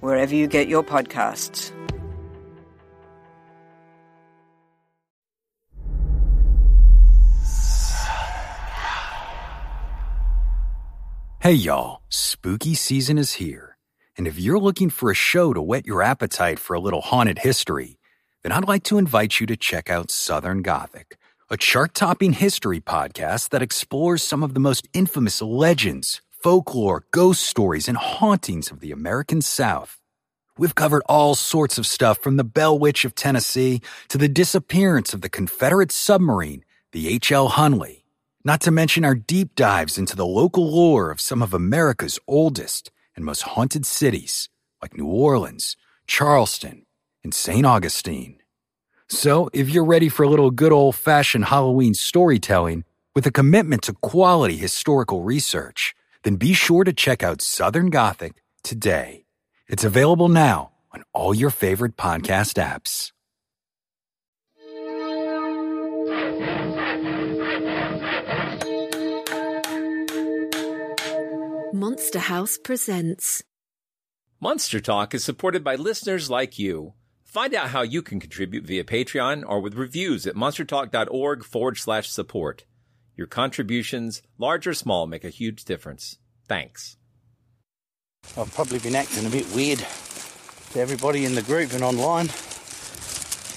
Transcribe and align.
wherever 0.00 0.34
you 0.34 0.46
get 0.46 0.68
your 0.68 0.82
podcasts. 0.82 1.72
Hey, 11.40 11.52
y'all, 11.52 12.02
spooky 12.08 12.74
season 12.74 13.16
is 13.16 13.34
here. 13.34 13.78
And 14.18 14.26
if 14.26 14.38
you're 14.38 14.58
looking 14.58 14.90
for 14.90 15.10
a 15.10 15.14
show 15.14 15.54
to 15.54 15.62
whet 15.62 15.86
your 15.86 16.02
appetite 16.02 16.58
for 16.58 16.74
a 16.74 16.80
little 16.80 17.00
haunted 17.00 17.38
history, 17.38 17.98
then 18.42 18.52
I'd 18.52 18.68
like 18.68 18.82
to 18.84 18.98
invite 18.98 19.38
you 19.40 19.46
to 19.46 19.56
check 19.56 19.88
out 19.88 20.10
Southern 20.10 20.62
Gothic, 20.62 21.16
a 21.48 21.56
chart 21.56 21.94
topping 21.94 22.32
history 22.32 22.80
podcast 22.80 23.50
that 23.50 23.62
explores 23.62 24.22
some 24.22 24.42
of 24.42 24.52
the 24.52 24.60
most 24.60 24.88
infamous 24.92 25.40
legends, 25.40 26.20
folklore, 26.42 27.04
ghost 27.10 27.42
stories, 27.42 27.88
and 27.88 27.96
hauntings 27.96 28.70
of 28.70 28.80
the 28.80 28.92
American 28.92 29.42
South. 29.42 30.00
We've 30.56 30.74
covered 30.74 31.02
all 31.08 31.34
sorts 31.34 31.78
of 31.78 31.86
stuff 31.86 32.18
from 32.18 32.36
the 32.36 32.44
Bell 32.44 32.78
Witch 32.78 33.04
of 33.04 33.14
Tennessee 33.14 33.80
to 34.08 34.18
the 34.18 34.28
disappearance 34.28 35.14
of 35.14 35.20
the 35.20 35.28
Confederate 35.28 35.92
submarine, 35.92 36.64
the 36.92 37.08
H.L. 37.08 37.50
Hunley. 37.50 38.02
Not 38.44 38.60
to 38.62 38.70
mention 38.70 39.04
our 39.04 39.14
deep 39.14 39.54
dives 39.54 39.98
into 39.98 40.16
the 40.16 40.26
local 40.26 40.70
lore 40.70 41.10
of 41.10 41.20
some 41.20 41.42
of 41.42 41.54
America's 41.54 42.18
oldest 42.26 42.90
and 43.14 43.24
most 43.24 43.42
haunted 43.42 43.84
cities, 43.84 44.48
like 44.80 44.96
New 44.96 45.06
Orleans, 45.06 45.76
Charleston, 46.06 46.86
and 47.22 47.34
St. 47.34 47.66
Augustine. 47.66 48.38
So, 49.08 49.48
if 49.52 49.70
you're 49.70 49.84
ready 49.84 50.08
for 50.08 50.22
a 50.22 50.28
little 50.28 50.50
good 50.50 50.72
old 50.72 50.94
fashioned 50.94 51.46
Halloween 51.46 51.94
storytelling 51.94 52.84
with 53.14 53.26
a 53.26 53.32
commitment 53.32 53.82
to 53.82 53.94
quality 53.94 54.56
historical 54.56 55.22
research, 55.22 55.94
then 56.28 56.36
be 56.36 56.52
sure 56.52 56.84
to 56.84 56.92
check 56.92 57.22
out 57.22 57.40
Southern 57.40 57.88
Gothic 57.88 58.34
today. 58.62 59.24
It's 59.66 59.84
available 59.84 60.28
now 60.28 60.72
on 60.92 61.02
all 61.14 61.34
your 61.34 61.48
favorite 61.48 61.96
podcast 61.96 62.60
apps. 62.60 63.12
Monster 71.72 72.18
House 72.18 72.58
presents. 72.58 73.42
Monster 74.38 74.80
Talk 74.80 75.14
is 75.14 75.24
supported 75.24 75.64
by 75.64 75.76
listeners 75.76 76.28
like 76.28 76.58
you. 76.58 76.92
Find 77.24 77.54
out 77.54 77.70
how 77.70 77.80
you 77.80 78.02
can 78.02 78.20
contribute 78.20 78.66
via 78.66 78.84
Patreon 78.84 79.44
or 79.46 79.60
with 79.60 79.74
reviews 79.74 80.26
at 80.26 80.34
monstertalk.org 80.34 81.44
forward 81.44 81.78
slash 81.78 82.10
support. 82.10 82.66
Your 83.18 83.26
contributions, 83.26 84.22
large 84.38 84.64
or 84.68 84.74
small, 84.74 85.08
make 85.08 85.24
a 85.24 85.28
huge 85.28 85.64
difference. 85.64 86.18
Thanks. 86.46 86.96
I've 88.36 88.54
probably 88.54 88.78
been 88.78 88.94
acting 88.94 89.26
a 89.26 89.28
bit 89.28 89.52
weird 89.52 89.80
to 90.70 90.78
everybody 90.80 91.24
in 91.24 91.34
the 91.34 91.42
group 91.42 91.72
and 91.72 91.82
online, 91.82 92.28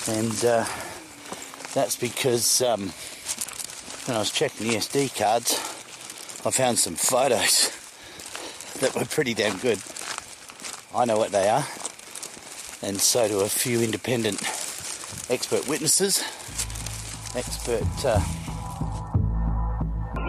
and 0.07 0.45
uh, 0.45 0.65
that's 1.75 1.95
because 1.95 2.63
um, 2.63 2.91
when 4.07 4.17
I 4.17 4.19
was 4.19 4.31
checking 4.31 4.67
the 4.67 4.77
SD 4.77 5.15
cards, 5.15 5.53
I 6.43 6.49
found 6.49 6.79
some 6.79 6.95
photos 6.95 7.69
that 8.79 8.95
were 8.95 9.05
pretty 9.05 9.35
damn 9.35 9.59
good. 9.59 9.77
I 10.95 11.05
know 11.05 11.19
what 11.19 11.31
they 11.31 11.47
are, 11.47 11.67
and 12.81 12.99
so 12.99 13.27
do 13.27 13.41
a 13.41 13.47
few 13.47 13.83
independent 13.83 14.41
expert 15.29 15.67
witnesses, 15.67 16.23
expert. 17.35 17.85
Uh, 18.03 18.19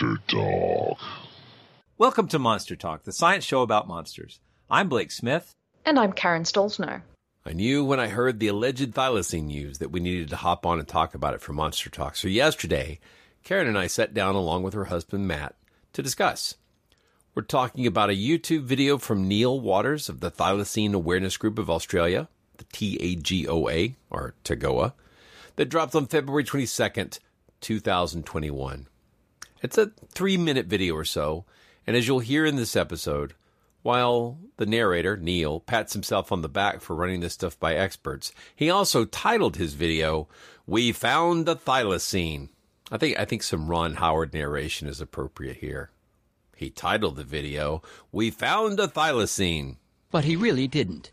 Monster 0.00 0.22
Talk. 0.28 0.98
Welcome 1.98 2.28
to 2.28 2.38
Monster 2.38 2.74
Talk, 2.74 3.02
the 3.02 3.12
science 3.12 3.44
show 3.44 3.60
about 3.60 3.86
monsters. 3.86 4.40
I'm 4.70 4.88
Blake 4.88 5.10
Smith. 5.10 5.54
And 5.84 5.98
I'm 5.98 6.12
Karen 6.12 6.44
Stollznow. 6.44 7.02
I 7.44 7.52
knew 7.52 7.84
when 7.84 8.00
I 8.00 8.08
heard 8.08 8.38
the 8.38 8.48
alleged 8.48 8.92
thylacine 8.92 9.44
news 9.44 9.78
that 9.78 9.90
we 9.90 10.00
needed 10.00 10.30
to 10.30 10.36
hop 10.36 10.64
on 10.64 10.78
and 10.78 10.88
talk 10.88 11.14
about 11.14 11.34
it 11.34 11.42
for 11.42 11.52
Monster 11.52 11.90
Talk. 11.90 12.16
So 12.16 12.28
yesterday, 12.28 12.98
Karen 13.44 13.66
and 13.66 13.76
I 13.76 13.88
sat 13.88 14.14
down 14.14 14.36
along 14.36 14.62
with 14.62 14.72
her 14.74 14.86
husband 14.86 15.28
Matt 15.28 15.54
to 15.92 16.02
discuss. 16.02 16.54
We're 17.34 17.42
talking 17.42 17.86
about 17.86 18.10
a 18.10 18.14
YouTube 18.14 18.62
video 18.62 18.96
from 18.96 19.28
Neil 19.28 19.60
Waters 19.60 20.08
of 20.08 20.20
the 20.20 20.30
Thylacine 20.30 20.94
Awareness 20.94 21.36
Group 21.36 21.58
of 21.58 21.68
Australia, 21.68 22.28
the 22.56 22.64
TAGOA, 22.64 23.96
or 24.08 24.34
TAGOA, 24.44 24.94
that 25.56 25.68
dropped 25.68 25.94
on 25.94 26.06
February 26.06 26.44
22nd, 26.44 27.18
2021. 27.60 28.86
It's 29.62 29.76
a 29.76 29.92
three 30.10 30.38
minute 30.38 30.66
video 30.66 30.94
or 30.94 31.04
so, 31.04 31.44
and 31.86 31.94
as 31.94 32.08
you'll 32.08 32.20
hear 32.20 32.46
in 32.46 32.56
this 32.56 32.76
episode, 32.76 33.34
while 33.82 34.38
the 34.56 34.64
narrator, 34.64 35.16
Neil, 35.16 35.60
pats 35.60 35.92
himself 35.92 36.32
on 36.32 36.40
the 36.40 36.48
back 36.48 36.80
for 36.80 36.96
running 36.96 37.20
this 37.20 37.34
stuff 37.34 37.58
by 37.60 37.74
experts, 37.74 38.32
he 38.56 38.70
also 38.70 39.04
titled 39.04 39.56
his 39.56 39.74
video, 39.74 40.28
We 40.66 40.92
Found 40.92 41.44
the 41.44 41.56
Thylacine. 41.56 42.48
I 42.90 42.96
think 42.96 43.18
I 43.18 43.26
think 43.26 43.42
some 43.42 43.68
Ron 43.68 43.94
Howard 43.94 44.32
narration 44.32 44.88
is 44.88 45.00
appropriate 45.00 45.58
here. 45.58 45.90
He 46.56 46.70
titled 46.70 47.16
the 47.16 47.24
video, 47.24 47.82
We 48.12 48.30
Found 48.30 48.78
the 48.78 48.88
Thylacine. 48.88 49.76
But 50.10 50.24
he 50.24 50.36
really 50.36 50.68
didn't. 50.68 51.12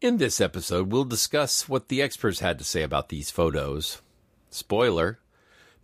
In 0.00 0.16
this 0.16 0.40
episode, 0.40 0.92
we'll 0.92 1.04
discuss 1.04 1.68
what 1.68 1.88
the 1.88 2.00
experts 2.00 2.40
had 2.40 2.58
to 2.58 2.64
say 2.64 2.82
about 2.82 3.08
these 3.08 3.30
photos. 3.30 4.00
Spoiler, 4.48 5.18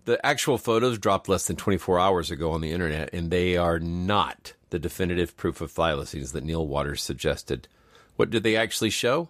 the 0.07 0.25
actual 0.25 0.57
photos 0.57 0.99
dropped 0.99 1.29
less 1.29 1.47
than 1.47 1.57
24 1.57 1.99
hours 1.99 2.31
ago 2.31 2.53
on 2.53 2.61
the 2.61 2.71
internet, 2.71 3.11
and 3.13 3.31
they 3.31 3.57
are 3.57 3.81
not 3.81 4.55
the 4.71 4.79
definitive 4.79 5.37
proof 5.37 5.61
of 5.61 5.73
thylacines 5.73 6.33
that 6.33 6.45
Neil 6.45 6.67
Waters 6.67 7.03
suggested. 7.03 7.69
What 8.15 8.31
did 8.31 8.45
they 8.45 8.57
actually 8.57 8.91
show? 8.91 9.29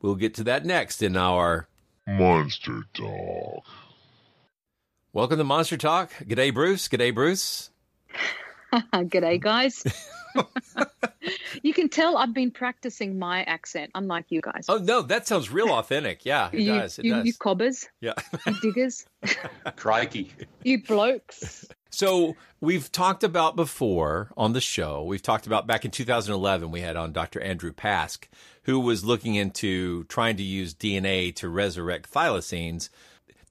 We'll 0.00 0.14
get 0.14 0.32
to 0.34 0.44
that 0.44 0.64
next 0.64 1.02
in 1.02 1.16
our 1.16 1.68
Monster 2.06 2.84
Talk. 2.94 3.64
Welcome 5.12 5.38
to 5.38 5.44
Monster 5.44 5.76
Talk. 5.76 6.12
G'day, 6.22 6.54
Bruce. 6.54 6.86
G'day, 6.88 7.12
Bruce. 7.12 7.70
G'day, 8.72 9.40
guys. 9.40 9.82
you 11.62 11.72
can 11.72 11.88
tell 11.88 12.16
I've 12.16 12.34
been 12.34 12.50
practicing 12.50 13.18
my 13.18 13.42
accent, 13.44 13.90
unlike 13.94 14.26
you 14.28 14.40
guys. 14.40 14.66
Oh 14.68 14.78
no, 14.78 15.02
that 15.02 15.26
sounds 15.26 15.50
real 15.50 15.70
authentic. 15.70 16.24
Yeah, 16.24 16.50
it 16.52 16.60
you, 16.60 16.74
does. 16.74 16.98
It 16.98 17.04
you, 17.04 17.14
does. 17.14 17.26
you 17.26 17.32
cobbers. 17.34 17.88
Yeah. 18.00 18.14
you 18.46 18.54
diggers. 18.60 19.06
Crikey. 19.76 20.32
You 20.62 20.82
blokes. 20.82 21.66
So 21.90 22.34
we've 22.60 22.90
talked 22.90 23.22
about 23.22 23.54
before 23.54 24.32
on 24.36 24.52
the 24.52 24.60
show. 24.60 25.04
We've 25.04 25.22
talked 25.22 25.46
about 25.46 25.66
back 25.66 25.84
in 25.84 25.90
2011. 25.90 26.70
We 26.70 26.80
had 26.80 26.96
on 26.96 27.12
Dr. 27.12 27.40
Andrew 27.40 27.72
Pask, 27.72 28.26
who 28.64 28.80
was 28.80 29.04
looking 29.04 29.36
into 29.36 30.04
trying 30.04 30.36
to 30.36 30.42
use 30.42 30.74
DNA 30.74 31.34
to 31.36 31.48
resurrect 31.48 32.10
thylacines. 32.12 32.88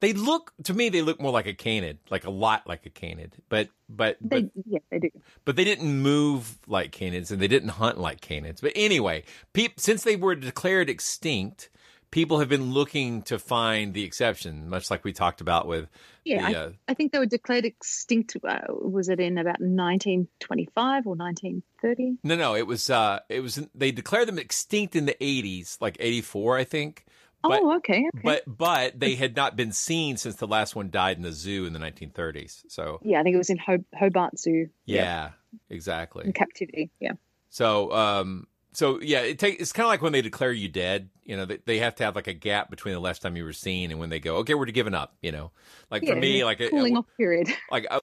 They 0.04 0.12
look 0.12 0.52
to 0.66 0.74
me. 0.74 0.90
They 0.90 1.02
look 1.02 1.22
more 1.22 1.32
like 1.32 1.48
a 1.48 1.54
canid, 1.54 1.98
like 2.10 2.26
a 2.26 2.30
lot 2.30 2.68
like 2.68 2.86
a 2.86 2.90
canid. 2.90 3.38
But 3.48 3.70
but 3.88 4.18
They, 4.20 4.42
but 4.42 4.52
yeah, 4.66 4.80
they 4.92 5.00
do. 5.00 5.10
but 5.46 5.56
they 5.56 5.64
didn't 5.64 6.02
move 6.02 6.58
like 6.68 6.92
canids 6.92 7.32
and 7.32 7.42
they 7.42 7.48
didn't 7.48 7.70
hunt 7.70 7.98
like 7.98 8.20
canids. 8.20 8.60
But 8.60 8.74
anyway, 8.76 9.24
peop, 9.54 9.80
since 9.80 10.04
they 10.04 10.18
were 10.18 10.36
declared 10.36 10.90
extinct, 10.90 11.70
people 12.12 12.40
have 12.40 12.50
been 12.50 12.74
looking 12.74 13.22
to 13.22 13.40
find 13.40 13.94
the 13.94 14.04
exception, 14.04 14.68
much 14.68 14.92
like 14.92 15.06
we 15.06 15.14
talked 15.14 15.40
about 15.40 15.68
with 15.68 15.88
Yeah, 16.26 16.50
the, 16.52 16.58
I, 16.58 16.60
uh, 16.60 16.72
I 16.90 16.94
think 16.96 17.14
they 17.14 17.20
were 17.20 17.26
declared 17.26 17.64
extinct. 17.64 18.36
Uh, 18.44 18.60
was 18.70 19.08
it 19.08 19.22
in 19.22 19.38
about 19.38 19.62
1925 19.62 21.08
or 21.08 21.16
1930? 21.16 22.18
No, 22.26 22.36
no, 22.36 22.56
it 22.58 22.68
was 22.68 22.90
uh 22.90 23.20
it 23.30 23.40
was 23.40 23.66
they 23.74 23.94
declared 23.94 24.28
them 24.28 24.38
extinct 24.38 24.98
in 24.98 25.06
the 25.06 25.16
80s, 25.22 25.78
like 25.80 25.96
84, 25.98 26.58
I 26.58 26.66
think. 26.66 27.06
But, 27.44 27.62
oh, 27.62 27.76
okay, 27.78 28.06
okay. 28.08 28.22
But 28.24 28.44
but 28.48 29.00
they 29.00 29.16
had 29.16 29.36
not 29.36 29.56
been 29.56 29.74
seen 29.74 30.16
since 30.18 30.36
the 30.36 30.48
last 30.48 30.76
one 30.76 30.90
died 30.90 31.18
in 31.18 31.24
the 31.24 31.34
zoo 31.34 31.66
in 31.66 31.74
the 31.74 31.80
1930s. 31.80 32.64
So 32.70 33.00
yeah, 33.04 33.20
I 33.20 33.24
think 33.24 33.34
it 33.34 33.38
was 33.38 33.50
in 33.50 33.58
Ho- 33.58 33.86
Hobart 33.94 34.40
Zoo. 34.40 34.70
yeah, 34.86 35.32
exactly. 35.70 36.26
in 36.26 36.34
captivity. 36.34 36.90
Yeah. 37.00 37.14
So 37.50 37.92
um 37.92 38.48
so 38.72 39.02
yeah, 39.02 39.20
it 39.20 39.40
take 39.40 39.60
it's 39.60 39.74
kind 39.74 39.86
of 39.86 39.90
like 39.90 40.02
when 40.02 40.14
they 40.14 40.22
declare 40.22 40.54
you 40.54 40.70
dead, 40.70 41.10
you 41.24 41.36
know, 41.36 41.46
they, 41.46 41.60
they 41.66 41.80
have 41.80 41.96
to 41.96 42.06
have 42.06 42.16
like 42.16 42.28
a 42.28 42.34
gap 42.34 42.70
between 42.70 42.94
the 42.94 43.02
last 43.02 43.22
time 43.22 43.36
you 43.36 43.44
were 43.44 43.54
seen 43.54 43.92
and 43.92 44.00
when 44.00 44.10
they 44.10 44.20
go, 44.20 44.38
okay, 44.38 44.54
we're 44.54 44.66
giving 44.68 44.96
up, 44.96 45.16
you 45.22 45.32
know. 45.34 45.52
Like 45.92 46.06
for 46.06 46.16
me 46.16 46.46
like 46.46 46.62
a, 46.62 46.70
cooling 46.70 46.96
off 46.96 47.06
period. 47.18 47.50
like 47.72 47.88
uh, 47.92 48.00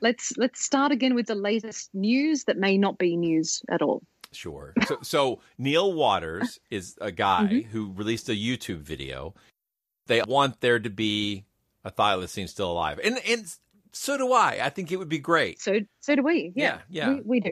Let's 0.00 0.32
let's 0.38 0.64
start 0.64 0.92
again 0.92 1.14
with 1.14 1.26
the 1.26 1.34
latest 1.34 1.90
news 1.92 2.44
that 2.44 2.56
may 2.56 2.78
not 2.78 2.96
be 2.96 3.16
news 3.16 3.62
at 3.68 3.82
all. 3.82 4.02
Sure. 4.32 4.74
So, 4.86 4.98
so 5.02 5.40
Neil 5.58 5.92
Waters 5.92 6.58
is 6.70 6.96
a 7.00 7.10
guy 7.10 7.48
Mm-hmm. 7.50 7.70
who 7.70 7.92
released 7.92 8.28
a 8.28 8.32
YouTube 8.32 8.78
video. 8.82 9.34
They 10.06 10.22
want 10.22 10.60
there 10.60 10.78
to 10.78 10.90
be 10.90 11.44
a 11.84 11.90
thylacine 11.90 12.48
still 12.48 12.70
alive, 12.72 13.00
and 13.02 13.18
and 13.28 13.46
so 13.92 14.16
do 14.18 14.32
I. 14.32 14.58
I 14.62 14.68
think 14.70 14.92
it 14.92 14.96
would 14.98 15.08
be 15.08 15.18
great. 15.18 15.60
So 15.60 15.80
so 16.00 16.14
do 16.16 16.22
we. 16.22 16.52
Yeah, 16.54 16.78
Yeah, 16.88 17.08
yeah. 17.08 17.14
We, 17.14 17.20
we 17.24 17.40
do. 17.40 17.50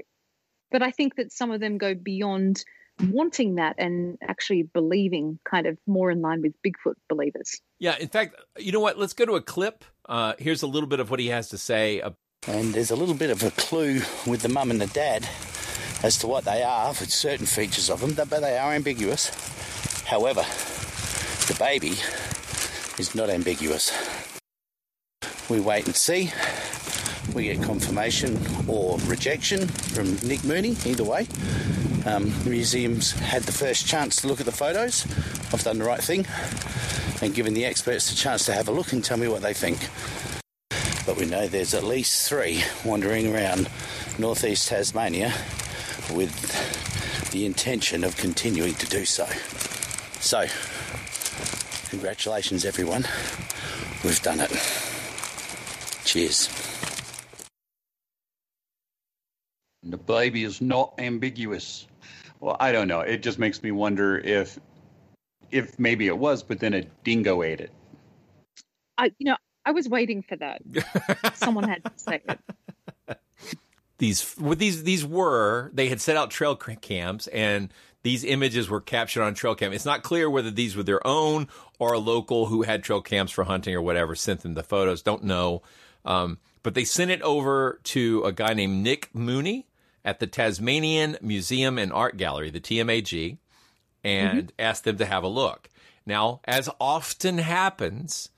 But 0.70 0.82
I 0.82 0.90
think 0.90 1.16
that 1.16 1.32
some 1.32 1.50
of 1.50 1.60
them 1.60 1.78
go 1.78 1.94
beyond 1.94 2.62
wanting 3.10 3.54
that 3.56 3.76
and 3.78 4.18
actually 4.22 4.64
believing, 4.64 5.38
kind 5.48 5.66
of 5.66 5.78
more 5.86 6.10
in 6.10 6.20
line 6.20 6.42
with 6.42 6.52
Bigfoot 6.62 6.94
believers. 7.08 7.60
Yeah. 7.78 7.96
In 7.98 8.08
fact, 8.08 8.34
you 8.58 8.70
know 8.72 8.80
what? 8.80 8.98
Let's 8.98 9.14
go 9.14 9.24
to 9.24 9.34
a 9.36 9.40
clip. 9.40 9.84
Uh, 10.08 10.34
here's 10.38 10.62
a 10.62 10.66
little 10.66 10.88
bit 10.88 11.00
of 11.00 11.10
what 11.10 11.20
he 11.20 11.28
has 11.28 11.48
to 11.50 11.58
say. 11.58 12.02
And 12.46 12.74
there's 12.74 12.90
a 12.90 12.96
little 12.96 13.14
bit 13.14 13.30
of 13.30 13.42
a 13.42 13.50
clue 13.52 14.00
with 14.26 14.42
the 14.42 14.48
mum 14.48 14.70
and 14.70 14.80
the 14.80 14.86
dad 14.88 15.26
as 16.02 16.18
to 16.18 16.26
what 16.26 16.44
they 16.44 16.62
are 16.62 16.94
for 16.94 17.04
certain 17.06 17.46
features 17.46 17.90
of 17.90 18.00
them, 18.00 18.14
but 18.14 18.40
they 18.40 18.56
are 18.56 18.72
ambiguous. 18.72 19.30
However, 20.04 20.42
the 21.46 21.56
baby 21.58 21.96
is 22.98 23.14
not 23.14 23.30
ambiguous. 23.30 23.92
We 25.48 25.60
wait 25.60 25.86
and 25.86 25.96
see. 25.96 26.32
We 27.34 27.44
get 27.44 27.62
confirmation 27.62 28.38
or 28.66 28.98
rejection 29.00 29.66
from 29.68 30.16
Nick 30.26 30.44
Mooney, 30.44 30.76
either 30.86 31.04
way. 31.04 31.26
Um, 32.06 32.30
the 32.44 32.50
museum's 32.50 33.12
had 33.12 33.42
the 33.42 33.52
first 33.52 33.86
chance 33.86 34.16
to 34.16 34.28
look 34.28 34.40
at 34.40 34.46
the 34.46 34.52
photos. 34.52 35.04
I've 35.52 35.62
done 35.62 35.78
the 35.78 35.84
right 35.84 36.02
thing 36.02 36.26
and 37.20 37.34
given 37.34 37.54
the 37.54 37.64
experts 37.64 38.08
the 38.10 38.16
chance 38.16 38.46
to 38.46 38.52
have 38.52 38.68
a 38.68 38.72
look 38.72 38.92
and 38.92 39.04
tell 39.04 39.16
me 39.16 39.28
what 39.28 39.42
they 39.42 39.54
think 39.54 39.88
but 41.08 41.16
we 41.16 41.24
know 41.24 41.48
there's 41.48 41.72
at 41.72 41.84
least 41.84 42.28
three 42.28 42.62
wandering 42.84 43.34
around 43.34 43.66
northeast 44.18 44.68
Tasmania 44.68 45.32
with 46.12 47.30
the 47.30 47.44
intention 47.44 48.04
of 48.04 48.16
continuing 48.16 48.74
to 48.74 48.86
do 48.86 49.04
so. 49.04 49.26
So, 50.20 50.46
congratulations, 51.90 52.64
everyone. 52.64 53.04
We've 54.04 54.20
done 54.22 54.40
it. 54.40 54.50
Cheers. 56.04 56.48
The 59.82 59.96
baby 59.96 60.44
is 60.44 60.60
not 60.60 60.94
ambiguous. 60.98 61.86
Well, 62.40 62.56
I 62.60 62.72
don't 62.72 62.88
know. 62.88 63.00
It 63.00 63.22
just 63.22 63.38
makes 63.38 63.62
me 63.62 63.70
wonder 63.70 64.18
if, 64.18 64.58
if 65.50 65.78
maybe 65.78 66.06
it 66.06 66.16
was, 66.16 66.42
but 66.42 66.60
then 66.60 66.74
a 66.74 66.82
dingo 67.04 67.42
ate 67.42 67.60
it. 67.60 67.72
I, 68.96 69.12
you 69.18 69.26
know, 69.26 69.36
I 69.64 69.70
was 69.72 69.88
waiting 69.88 70.22
for 70.22 70.36
that. 70.36 70.62
Someone 71.34 71.68
had 71.68 71.84
to 71.84 71.92
say 71.96 72.22
it. 72.28 73.18
These 73.98 74.34
what 74.38 74.58
these 74.58 74.84
these 74.84 75.04
were 75.04 75.70
they 75.74 75.88
had 75.88 76.00
set 76.00 76.16
out 76.16 76.30
trail 76.30 76.54
cams 76.56 77.26
and 77.28 77.72
these 78.02 78.24
images 78.24 78.70
were 78.70 78.80
captured 78.80 79.22
on 79.22 79.34
trail 79.34 79.54
cam. 79.54 79.72
It's 79.72 79.84
not 79.84 80.02
clear 80.02 80.30
whether 80.30 80.50
these 80.50 80.76
were 80.76 80.84
their 80.84 81.04
own 81.06 81.48
or 81.78 81.92
a 81.92 81.98
local 81.98 82.46
who 82.46 82.62
had 82.62 82.84
trail 82.84 83.00
cams 83.00 83.30
for 83.30 83.44
hunting 83.44 83.74
or 83.74 83.82
whatever 83.82 84.14
sent 84.14 84.40
them 84.40 84.54
the 84.54 84.62
photos. 84.62 85.02
Don't 85.02 85.24
know, 85.24 85.62
um, 86.04 86.38
but 86.62 86.74
they 86.74 86.84
sent 86.84 87.10
it 87.10 87.22
over 87.22 87.80
to 87.84 88.22
a 88.24 88.32
guy 88.32 88.54
named 88.54 88.84
Nick 88.84 89.14
Mooney 89.14 89.66
at 90.04 90.20
the 90.20 90.26
Tasmanian 90.26 91.18
Museum 91.20 91.76
and 91.76 91.92
Art 91.92 92.16
Gallery, 92.16 92.50
the 92.50 92.60
TMAG, 92.60 93.36
and 94.04 94.52
asked 94.58 94.84
them 94.84 94.96
to 94.98 95.06
have 95.06 95.24
a 95.24 95.28
look. 95.28 95.68
Now, 96.06 96.40
as 96.44 96.70
often 96.80 97.38
happens, 97.38 98.30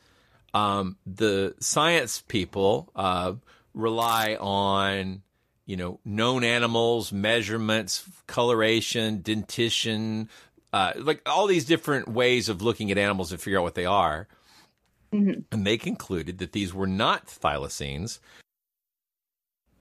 um, 0.53 0.97
the 1.07 1.55
science 1.61 2.23
people 2.27 2.91
uh, 2.97 3.35
rely 3.75 4.37
on 4.41 5.23
you 5.67 5.77
know 5.77 6.01
known 6.05 6.45
animals, 6.45 7.13
measurements, 7.13 8.05
coloration, 8.27 9.23
dentition, 9.23 10.29
uh, 10.73 10.93
like 10.97 11.23
all 11.27 11.47
these 11.47 11.65
different 11.65 12.09
ways 12.09 12.49
of 12.49 12.63
looking 12.63 12.91
at 12.91 12.99
animals 12.99 13.31
to 13.31 13.39
figure 13.39 13.59
out 13.59 13.65
what 13.65 13.75
they 13.75 13.87
are. 13.87 14.29
And 15.51 15.67
they 15.67 15.77
concluded 15.77 16.39
that 16.39 16.53
these 16.53 16.73
were 16.73 16.87
not 16.87 17.27
thylacines. 17.27 18.21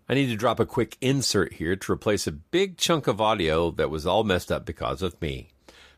I 0.07 0.15
need 0.15 0.29
to 0.29 0.35
drop 0.35 0.59
a 0.59 0.65
quick 0.65 0.97
insert 1.01 1.53
here 1.53 1.75
to 1.75 1.91
replace 1.91 2.25
a 2.25 2.31
big 2.31 2.77
chunk 2.77 3.05
of 3.05 3.21
audio 3.21 3.69
that 3.71 3.91
was 3.91 4.07
all 4.07 4.23
messed 4.23 4.51
up 4.51 4.65
because 4.65 5.03
of 5.03 5.21
me. 5.21 5.49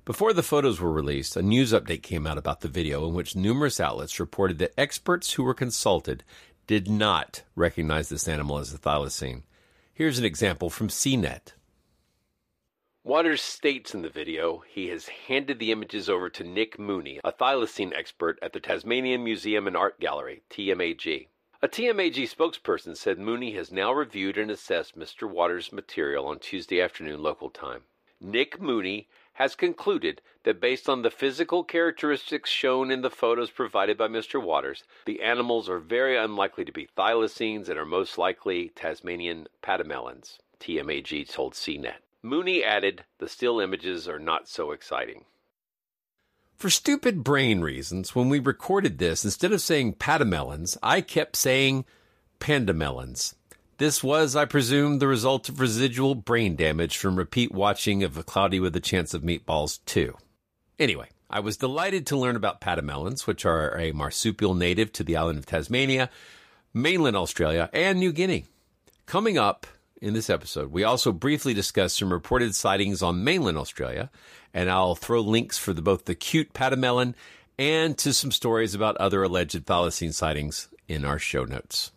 Before 0.04 0.34
the 0.34 0.44
photos 0.44 0.82
were 0.82 0.92
released, 0.92 1.38
a 1.38 1.42
news 1.42 1.72
update 1.72 2.04
came 2.04 2.28
out 2.28 2.38
about 2.38 2.60
the 2.60 2.68
video 2.68 3.08
in 3.08 3.14
which 3.14 3.36
numerous 3.36 3.80
outlets 3.80 4.20
reported 4.20 4.58
that 4.58 4.74
experts 4.78 5.34
who 5.34 5.44
were 5.44 5.54
consulted 5.54 6.26
did 6.68 6.90
not 6.90 7.44
recognize 7.56 8.10
this 8.10 8.28
animal 8.28 8.58
as 8.58 8.74
a 8.74 8.78
thylacine. 8.78 9.44
Here's 10.02 10.18
an 10.18 10.26
example 10.26 10.72
from 10.72 10.88
CNET. 10.88 11.54
Waters 13.04 13.40
states 13.40 13.94
in 13.94 14.02
the 14.02 14.10
video 14.10 14.64
he 14.68 14.88
has 14.88 15.08
handed 15.28 15.60
the 15.60 15.72
images 15.72 16.10
over 16.10 16.28
to 16.28 16.44
Nick 16.44 16.80
Mooney, 16.80 17.20
a 17.24 17.32
thylacine 17.32 17.94
expert 17.96 18.40
at 18.42 18.52
the 18.52 18.60
Tasmanian 18.60 19.24
Museum 19.24 19.68
and 19.68 19.78
Art 19.78 20.00
Gallery, 20.00 20.42
TMAG. 20.50 21.28
A 21.62 21.68
TMAG 21.68 22.16
spokesperson 22.36 22.98
said 22.98 23.20
Mooney 23.20 23.54
has 23.54 23.72
now 23.72 23.94
reviewed 23.94 24.40
and 24.40 24.50
assessed 24.50 24.98
Mr. 24.98 25.30
Waters' 25.30 25.72
material 25.72 26.26
on 26.26 26.40
Tuesday 26.40 26.82
afternoon 26.82 27.22
local 27.22 27.52
time. 27.52 27.82
Nick 28.20 28.60
Mooney 28.60 29.08
has 29.42 29.56
concluded 29.56 30.22
that 30.44 30.62
based 30.62 30.88
on 30.88 31.02
the 31.02 31.10
physical 31.10 31.64
characteristics 31.64 32.48
shown 32.48 32.92
in 32.92 33.02
the 33.02 33.10
photos 33.10 33.50
provided 33.50 33.98
by 33.98 34.08
Mr. 34.08 34.40
Waters, 34.40 34.84
the 35.08 35.24
animals 35.24 35.68
are 35.68 35.80
very 35.80 36.16
unlikely 36.16 36.64
to 36.64 36.72
be 36.72 36.88
thylacines 36.96 37.68
and 37.68 37.80
are 37.80 37.86
most 37.86 38.20
likely 38.20 38.72
Tasmanian 38.76 39.48
pademelons, 39.64 40.38
TMAG 40.60 41.28
told 41.28 41.56
CNET. 41.56 41.96
Mooney 42.22 42.64
added, 42.64 43.04
the 43.18 43.28
still 43.28 43.60
images 43.60 44.08
are 44.08 44.20
not 44.20 44.48
so 44.48 44.72
exciting. 44.72 45.26
For 46.56 46.70
stupid 46.70 47.24
brain 47.24 47.62
reasons, 47.62 48.14
when 48.14 48.30
we 48.30 48.38
recorded 48.38 49.00
this, 49.00 49.26
instead 49.26 49.52
of 49.52 49.62
saying 49.62 49.96
pademelons, 49.96 50.78
I 50.84 51.02
kept 51.02 51.36
saying 51.36 51.86
pandamelons. 52.40 53.34
This 53.82 54.04
was, 54.04 54.36
I 54.36 54.46
presume, 54.46 55.00
the 55.00 55.08
result 55.08 55.50
of 55.50 55.60
residual 55.60 56.14
brain 56.14 56.56
damage 56.56 56.98
from 56.98 57.16
repeat 57.16 57.52
watching 57.52 58.04
of 58.04 58.28
Cloudy 58.28 58.60
with 58.60 58.76
a 58.76 58.80
Chance 58.80 59.16
of 59.16 59.24
Meatballs 59.24 59.80
2. 59.88 60.16
Anyway, 60.78 61.10
I 61.32 61.40
was 61.40 61.58
delighted 61.58 62.06
to 62.06 62.16
learn 62.16 62.36
about 62.36 62.62
pademelons, 62.62 63.26
which 63.26 63.44
are 63.44 63.76
a 63.76 63.92
marsupial 63.92 64.54
native 64.54 64.94
to 64.94 65.04
the 65.04 65.18
island 65.18 65.40
of 65.40 65.48
Tasmania, 65.48 66.12
mainland 66.76 67.16
Australia, 67.16 67.72
and 67.74 67.98
New 67.98 68.12
Guinea. 68.12 68.46
Coming 69.08 69.40
up 69.40 69.66
in 70.00 70.14
this 70.14 70.30
episode, 70.30 70.72
we 70.72 70.84
also 70.84 71.12
briefly 71.12 71.56
discuss 71.56 71.98
some 71.98 72.14
reported 72.14 72.54
sightings 72.54 73.02
on 73.02 73.24
mainland 73.24 73.58
Australia, 73.58 74.12
and 74.54 74.70
I'll 74.70 74.94
throw 74.94 75.22
links 75.22 75.58
for 75.58 75.74
the, 75.74 75.82
both 75.82 76.06
the 76.06 76.14
cute 76.14 76.54
pademelon 76.54 77.16
and 77.58 77.98
to 77.98 78.14
some 78.14 78.30
stories 78.30 78.76
about 78.76 78.98
other 78.98 79.24
alleged 79.24 79.66
thylacine 79.66 80.14
sightings 80.14 80.68
in 80.88 81.04
our 81.04 81.18
show 81.18 81.46
notes. 81.46 81.92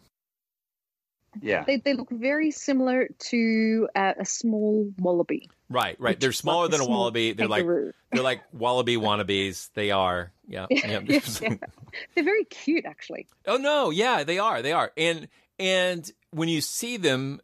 Yeah. 1.42 1.64
They, 1.64 1.76
they 1.76 1.94
look 1.94 2.10
very 2.10 2.50
similar 2.50 3.08
to 3.30 3.88
uh, 3.94 4.12
a 4.18 4.24
small 4.24 4.90
wallaby. 4.98 5.48
Right, 5.68 5.96
right. 6.00 6.18
They're 6.18 6.32
smaller 6.32 6.64
like 6.64 6.72
than 6.72 6.80
a 6.80 6.84
small 6.84 6.98
wallaby. 6.98 7.32
They're 7.32 7.48
like 7.48 7.66
they're 8.12 8.22
like 8.22 8.42
wallaby 8.52 8.96
wannabes. 8.96 9.70
They 9.74 9.90
are. 9.90 10.32
Yeah. 10.46 10.66
yeah. 10.70 11.00
Yeah, 11.06 11.20
yeah. 11.40 11.56
They're 12.14 12.24
very 12.24 12.44
cute, 12.44 12.84
actually. 12.84 13.26
Oh 13.46 13.56
no, 13.56 13.90
yeah, 13.90 14.24
they 14.24 14.38
are. 14.38 14.62
They 14.62 14.72
are. 14.72 14.92
And 14.96 15.28
and 15.58 16.10
when 16.30 16.48
you 16.48 16.60
see 16.60 16.96
them 16.96 17.40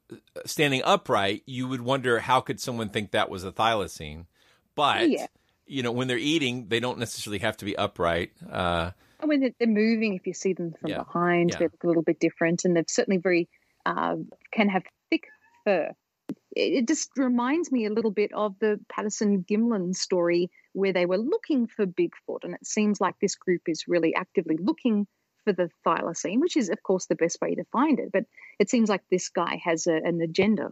standing 0.47 0.83
upright, 0.85 1.43
you 1.47 1.69
would 1.69 1.81
wonder 1.81 2.19
how 2.21 2.41
could 2.41 2.61
someone 2.61 2.89
think 2.89 3.13
that 3.13 3.31
was 3.31 3.45
a 3.45 3.53
thylacine? 3.53 4.27
But 4.75 5.09
Yeah. 5.09 5.27
you 5.67 5.83
know, 5.83 5.93
when 5.93 6.09
they're 6.09 6.19
eating, 6.19 6.67
they 6.69 6.81
don't 6.81 6.99
necessarily 6.99 7.39
have 7.39 7.57
to 7.59 7.65
be 7.65 7.77
upright. 7.77 8.33
Uh, 8.51 8.91
I 9.23 9.27
mean, 9.27 9.41
they're- 9.41 9.55
they're 9.59 9.69
moving. 9.69 10.15
If 10.15 10.27
you 10.27 10.33
see 10.35 10.55
them 10.55 10.73
from 10.81 10.91
Yeah, 10.91 10.99
behind, 10.99 11.51
yeah. 11.51 11.59
they 11.59 11.65
look 11.67 11.85
a 11.85 11.87
little 11.87 12.03
bit 12.03 12.19
different, 12.21 12.65
and 12.65 12.75
they're 12.75 12.85
certainly 12.89 13.19
very 13.19 13.49
uh, 13.87 14.17
can 14.53 14.69
have 14.69 14.83
thick 15.11 15.25
fur. 15.65 15.91
It, 16.55 16.87
just 16.87 17.11
reminds 17.17 17.73
me 17.73 17.87
a 17.87 17.91
little 17.91 18.11
bit 18.11 18.33
of 18.33 18.55
the 18.61 18.79
Patterson 18.89 19.45
Gimlin 19.49 19.95
story 19.95 20.51
where 20.73 20.93
they 20.93 21.07
were 21.07 21.19
looking 21.19 21.67
for 21.67 21.87
Bigfoot. 21.87 22.45
And 22.45 22.55
it 22.55 22.67
seems 22.67 23.01
like 23.01 23.15
this 23.21 23.35
group 23.35 23.63
is 23.67 23.89
really 23.89 24.15
actively 24.15 24.57
looking 24.61 25.07
for 25.45 25.53
the 25.53 25.71
thylacine, 25.85 26.41
which 26.41 26.57
is, 26.57 26.69
of 26.69 26.83
course, 26.83 27.07
the 27.07 27.17
best 27.17 27.41
way 27.41 27.55
to 27.55 27.65
find 27.73 27.99
it. 27.99 28.11
But 28.13 28.25
it 28.59 28.71
seems 28.71 28.89
like 28.89 29.03
this 29.11 29.29
guy 29.29 29.61
has 29.65 29.87
a, 29.87 29.95
an 29.95 30.21
agenda. 30.21 30.71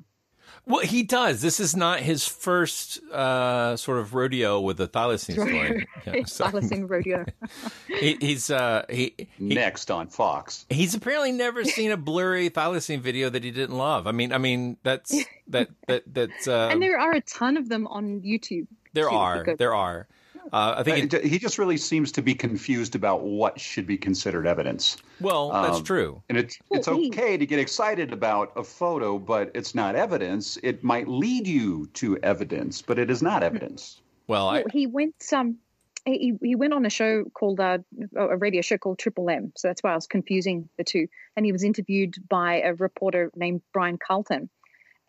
Well, 0.66 0.84
he 0.84 1.02
does. 1.02 1.40
This 1.40 1.60
is 1.60 1.74
not 1.74 2.00
his 2.00 2.28
first 2.28 3.02
uh, 3.10 3.76
sort 3.76 3.98
of 3.98 4.14
rodeo 4.14 4.60
with 4.60 4.76
the 4.76 4.86
thylacine 4.86 5.34
story. 5.48 5.86
Yeah, 6.06 6.24
so. 6.26 6.44
thylacine 6.46 6.88
rodeo. 6.88 7.24
he, 7.88 8.18
he's 8.20 8.50
uh, 8.50 8.84
he, 8.90 9.14
he, 9.16 9.28
next 9.38 9.90
on 9.90 10.08
Fox. 10.08 10.66
He's 10.68 10.94
apparently 10.94 11.32
never 11.32 11.64
seen 11.64 11.90
a 11.90 11.96
blurry 11.96 12.50
thylacine 12.50 13.00
video 13.00 13.30
that 13.30 13.44
he 13.44 13.50
didn't 13.50 13.76
love. 13.76 14.06
I 14.06 14.12
mean, 14.12 14.32
I 14.32 14.38
mean 14.38 14.76
that's 14.82 15.14
that 15.48 15.70
that 15.86 16.02
that's. 16.06 16.46
Uh, 16.46 16.68
and 16.70 16.82
there 16.82 16.98
are 16.98 17.12
a 17.12 17.22
ton 17.22 17.56
of 17.56 17.68
them 17.68 17.86
on 17.86 18.20
YouTube. 18.20 18.66
There 18.92 19.10
are. 19.10 19.56
There 19.56 19.74
are. 19.74 20.06
Uh, 20.52 20.76
I 20.78 20.82
think 20.82 21.12
it, 21.12 21.24
he 21.24 21.38
just 21.38 21.58
really 21.58 21.76
seems 21.76 22.12
to 22.12 22.22
be 22.22 22.34
confused 22.34 22.94
about 22.94 23.22
what 23.22 23.60
should 23.60 23.86
be 23.86 23.98
considered 23.98 24.46
evidence. 24.46 24.96
Well, 25.20 25.50
that's 25.50 25.78
um, 25.78 25.84
true, 25.84 26.22
and 26.28 26.38
it's 26.38 26.58
it's 26.70 26.88
okay 26.88 27.36
to 27.36 27.46
get 27.46 27.58
excited 27.58 28.12
about 28.12 28.52
a 28.56 28.64
photo, 28.64 29.18
but 29.18 29.50
it's 29.54 29.74
not 29.74 29.94
evidence. 29.94 30.58
It 30.62 30.82
might 30.82 31.06
lead 31.06 31.46
you 31.46 31.86
to 31.94 32.18
evidence, 32.22 32.80
but 32.80 32.98
it 32.98 33.10
is 33.10 33.22
not 33.22 33.42
evidence. 33.42 34.00
Well, 34.26 34.48
I, 34.48 34.64
he 34.72 34.86
went 34.86 35.22
some. 35.22 35.58
He, 36.06 36.38
he 36.42 36.54
went 36.54 36.72
on 36.72 36.86
a 36.86 36.90
show 36.90 37.24
called 37.24 37.60
uh, 37.60 37.78
a 38.16 38.36
radio 38.36 38.62
show 38.62 38.78
called 38.78 38.98
Triple 38.98 39.28
M, 39.28 39.52
so 39.56 39.68
that's 39.68 39.82
why 39.82 39.92
I 39.92 39.94
was 39.94 40.06
confusing 40.06 40.70
the 40.78 40.84
two. 40.84 41.08
And 41.36 41.44
he 41.44 41.52
was 41.52 41.64
interviewed 41.64 42.14
by 42.28 42.62
a 42.62 42.72
reporter 42.74 43.30
named 43.36 43.60
Brian 43.74 43.98
Carlton, 43.98 44.48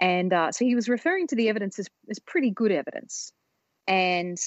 and 0.02 0.34
uh, 0.34 0.52
so 0.52 0.66
he 0.66 0.76
was 0.76 0.90
referring 0.90 1.28
to 1.28 1.36
the 1.36 1.48
evidence 1.48 1.80
as, 1.80 1.88
as 2.10 2.20
pretty 2.20 2.52
good 2.52 2.72
evidence. 2.72 3.32
And 3.88 4.38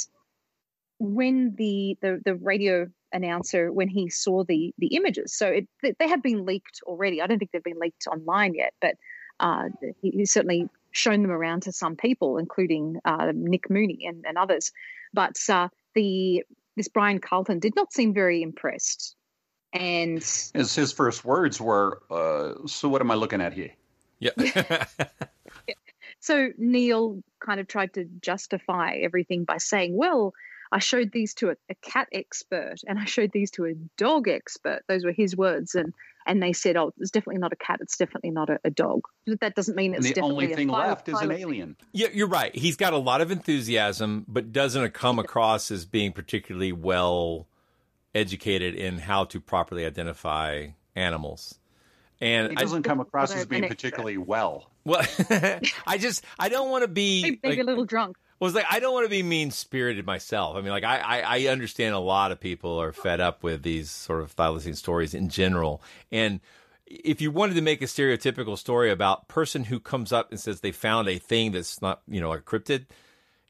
when 0.98 1.54
the, 1.56 1.96
the 2.00 2.20
the 2.24 2.34
radio 2.34 2.86
announcer 3.12 3.72
when 3.72 3.88
he 3.88 4.08
saw 4.08 4.44
the 4.44 4.74
the 4.78 4.94
images. 4.96 5.34
So 5.34 5.48
it, 5.48 5.68
they 5.98 6.08
had 6.08 6.22
been 6.22 6.44
leaked 6.44 6.80
already. 6.84 7.20
I 7.20 7.26
don't 7.26 7.38
think 7.38 7.50
they've 7.50 7.62
been 7.62 7.80
leaked 7.80 8.06
online 8.06 8.54
yet 8.54 8.72
but 8.80 8.96
uh, 9.40 9.64
he, 10.00 10.10
he's 10.10 10.32
certainly 10.32 10.68
shown 10.92 11.22
them 11.22 11.30
around 11.30 11.62
to 11.62 11.72
some 11.72 11.96
people 11.96 12.38
including 12.38 12.98
uh, 13.04 13.32
nick 13.34 13.68
mooney 13.70 14.04
and, 14.06 14.24
and 14.26 14.38
others. 14.38 14.72
But 15.12 15.36
uh, 15.48 15.68
the 15.94 16.44
this 16.76 16.88
brian 16.88 17.18
carlton 17.18 17.58
did 17.58 17.74
not 17.76 17.92
seem 17.92 18.14
very 18.14 18.42
impressed. 18.42 19.16
And 19.74 20.18
his, 20.18 20.74
his 20.74 20.92
first 20.92 21.24
words 21.24 21.60
were 21.60 22.02
uh, 22.10 22.66
so 22.66 22.88
what 22.88 23.00
am 23.00 23.10
i 23.10 23.14
looking 23.14 23.40
at 23.40 23.52
here? 23.52 23.70
Yeah. 24.18 24.84
So 26.20 26.50
neil 26.56 27.20
kind 27.44 27.58
of 27.58 27.66
tried 27.66 27.94
to 27.94 28.04
justify 28.20 28.94
everything 29.02 29.42
by 29.42 29.58
saying 29.58 29.96
well 29.96 30.34
I 30.72 30.78
showed 30.78 31.12
these 31.12 31.34
to 31.34 31.50
a, 31.50 31.56
a, 31.68 31.74
cat 31.74 32.08
expert 32.12 32.76
and 32.86 32.98
I 32.98 33.04
showed 33.04 33.30
these 33.30 33.50
to 33.52 33.66
a 33.66 33.74
dog 33.98 34.26
expert. 34.26 34.80
Those 34.88 35.04
were 35.04 35.12
his 35.12 35.36
words, 35.36 35.74
and 35.74 35.92
and 36.26 36.42
they 36.42 36.54
said, 36.54 36.76
"Oh, 36.76 36.94
it's 36.98 37.10
definitely 37.10 37.40
not 37.40 37.52
a 37.52 37.56
cat. 37.56 37.80
It's 37.82 37.98
definitely 37.98 38.30
not 38.30 38.48
a, 38.48 38.58
a 38.64 38.70
dog." 38.70 39.02
But 39.26 39.40
that 39.40 39.54
doesn't 39.54 39.76
mean 39.76 39.92
it's 39.92 40.06
and 40.06 40.14
the 40.14 40.20
definitely 40.20 40.44
only 40.46 40.56
thing 40.56 40.68
file, 40.68 40.88
left 40.88 41.08
is 41.10 41.20
an 41.20 41.30
alien. 41.30 41.76
Yeah, 41.92 42.08
you're 42.12 42.28
right. 42.28 42.54
He's 42.54 42.76
got 42.76 42.94
a 42.94 42.98
lot 42.98 43.20
of 43.20 43.30
enthusiasm, 43.30 44.24
but 44.26 44.50
doesn't 44.50 44.94
come 44.94 45.18
across 45.18 45.70
as 45.70 45.84
being 45.84 46.12
particularly 46.12 46.72
well 46.72 47.48
educated 48.14 48.74
in 48.74 48.98
how 48.98 49.24
to 49.24 49.40
properly 49.40 49.84
identify 49.84 50.68
animals. 50.96 51.58
And 52.20 52.50
he 52.50 52.54
doesn't 52.54 52.86
I, 52.86 52.88
come 52.88 53.00
across 53.00 53.34
as 53.34 53.46
being 53.46 53.68
particularly 53.68 54.16
well. 54.16 54.70
Well, 54.84 55.04
I 55.86 55.98
just 55.98 56.24
I 56.38 56.48
don't 56.48 56.70
want 56.70 56.82
to 56.82 56.88
be 56.88 57.22
maybe 57.42 57.56
like, 57.56 57.58
a 57.58 57.64
little 57.64 57.84
drunk 57.84 58.16
was 58.44 58.54
like 58.54 58.66
I 58.70 58.80
don't 58.80 58.92
want 58.92 59.04
to 59.04 59.10
be 59.10 59.22
mean 59.22 59.50
spirited 59.50 60.04
myself. 60.04 60.56
I 60.56 60.60
mean, 60.60 60.70
like 60.70 60.84
I, 60.84 60.98
I, 60.98 61.20
I 61.20 61.46
understand 61.46 61.94
a 61.94 62.00
lot 62.00 62.32
of 62.32 62.40
people 62.40 62.80
are 62.80 62.92
fed 62.92 63.20
up 63.20 63.42
with 63.42 63.62
these 63.62 63.90
sort 63.90 64.20
of 64.20 64.34
thylacine 64.34 64.76
stories 64.76 65.14
in 65.14 65.28
general, 65.28 65.82
and 66.10 66.40
if 66.86 67.20
you 67.20 67.30
wanted 67.30 67.54
to 67.54 67.62
make 67.62 67.80
a 67.80 67.86
stereotypical 67.86 68.58
story 68.58 68.90
about 68.90 69.28
person 69.28 69.64
who 69.64 69.80
comes 69.80 70.12
up 70.12 70.30
and 70.30 70.40
says 70.40 70.60
they 70.60 70.72
found 70.72 71.08
a 71.08 71.18
thing 71.18 71.52
that's 71.52 71.80
not 71.80 72.02
you 72.08 72.20
know 72.20 72.32
a 72.32 72.38
cryptid, 72.38 72.86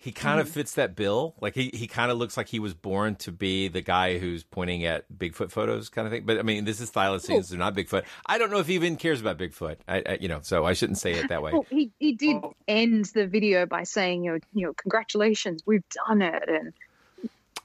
he 0.02 0.11
kind 0.11 0.40
of 0.40 0.47
mm-hmm. 0.47 0.54
fits 0.54 0.75
that 0.75 0.97
bill. 0.97 1.37
Like 1.40 1.54
he, 1.54 1.71
he 1.73 1.87
kind 1.87 2.11
of 2.11 2.18
looks 2.18 2.37
like 2.37 2.49
he 2.49 2.59
was 2.59 2.75
born 2.75 3.14
to 3.16 3.30
be 3.30 3.68
the 3.68 3.80
guy 3.80 4.18
who's 4.18 4.42
pointing 4.42 4.85
at 4.85 5.04
Bigfoot 5.16 5.52
photos, 5.52 5.88
kind 5.90 6.09
of 6.09 6.12
thing. 6.12 6.25
But 6.26 6.40
I 6.40 6.42
mean, 6.42 6.64
this 6.64 6.80
is 6.80 6.90
thylacines; 6.90 7.50
they're 7.50 7.59
not 7.59 7.76
Bigfoot. 7.76 8.02
I 8.26 8.37
don't 8.37 8.50
know 8.50 8.59
if 8.59 8.66
he 8.66 8.75
even 8.75 8.97
cares 8.97 9.21
about 9.21 9.38
Bigfoot. 9.38 9.76
I, 9.87 10.02
I 10.04 10.18
you 10.21 10.26
know, 10.26 10.40
so 10.42 10.64
I 10.66 10.73
shouldn't 10.73 10.99
say 10.99 11.12
it 11.12 11.28
that 11.28 11.40
way. 11.40 11.52
Well, 11.52 11.66
he 11.71 11.92
he 12.00 12.14
did 12.14 12.35
oh. 12.42 12.52
end 12.66 13.04
the 13.14 13.28
video 13.28 13.64
by 13.64 13.85
saying, 13.85 14.25
you 14.25 14.32
know, 14.32 14.38
you 14.52 14.66
know, 14.66 14.73
congratulations, 14.73 15.62
we've 15.66 15.85
done 16.09 16.21
it, 16.21 16.49
and 16.49 16.73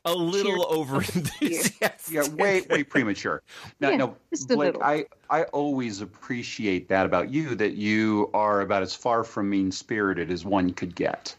a 0.06 0.14
little 0.14 0.64
over 0.72 0.98
enthusiastic. 0.98 2.02
yeah, 2.14 2.30
way 2.36 2.62
way 2.70 2.84
premature. 2.84 3.42
Now, 3.80 3.90
yeah, 3.90 3.98
no, 3.98 4.16
Blake, 4.48 4.76
I 4.80 5.06
I 5.32 5.46
always 5.46 6.02
appreciate 6.02 6.88
that 6.90 7.08
about 7.08 7.32
you 7.32 7.56
that 7.56 7.74
you 7.74 8.30
are 8.36 8.62
about 8.62 8.84
as 8.84 8.94
far 8.94 9.24
from 9.24 9.50
mean 9.50 9.72
spirited 9.72 10.30
as 10.30 10.46
one 10.46 10.72
could 10.72 10.94
get 10.94 11.36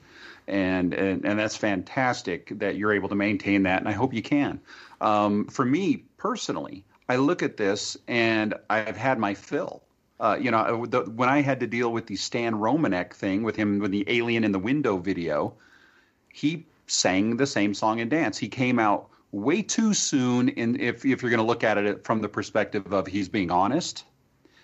and, 0.49 0.95
and 0.95 1.25
and 1.25 1.38
that's 1.38 1.57
fantastic 1.57 2.59
that 2.59 2.76
you're 2.76 2.93
able 2.93 3.09
to 3.11 3.14
maintain 3.14 3.62
that, 3.64 3.81
and 3.81 3.88
I 3.88 3.93
hope 3.93 4.14
you 4.14 4.23
can. 4.23 4.61
Um, 5.00 5.47
for 5.47 5.64
me 5.64 6.05
personally, 6.17 6.85
I 7.09 7.17
look 7.17 7.43
at 7.43 7.57
this 7.57 7.97
and 8.09 8.55
I've 8.69 8.97
had 8.97 9.19
my 9.19 9.35
fill. 9.35 9.83
Uh, 10.21 10.37
you 10.40 10.50
know, 10.50 10.85
the, 10.87 11.02
when 11.02 11.28
I 11.28 11.43
had 11.43 11.61
to 11.61 11.67
deal 11.67 11.93
with 11.93 12.07
the 12.07 12.17
Stan 12.17 12.55
Romanek 12.55 13.14
thing 13.14 13.45
with 13.45 13.55
him 13.55 13.78
with 13.78 13.93
the 13.93 14.05
Alien 14.09 14.43
in 14.43 14.50
the 14.50 14.59
Window 14.59 14.97
video, 14.97 15.55
he 16.33 16.67
sang 16.88 17.37
the 17.37 17.47
same 17.47 17.73
song 17.75 18.00
and 18.00 18.11
dance. 18.11 18.37
He 18.37 18.49
came 18.49 18.78
out 18.78 19.11
way 19.31 19.62
too 19.62 19.95
soon. 19.95 20.49
In 20.49 20.81
if 20.81 21.05
if 21.05 21.23
you're 21.23 21.31
going 21.31 21.38
to 21.38 21.47
look 21.47 21.62
at 21.62 21.78
it 21.78 22.05
from 22.05 22.21
the 22.21 22.28
perspective 22.28 22.93
of 22.93 23.07
he's 23.07 23.28
being 23.28 23.50
honest, 23.50 24.05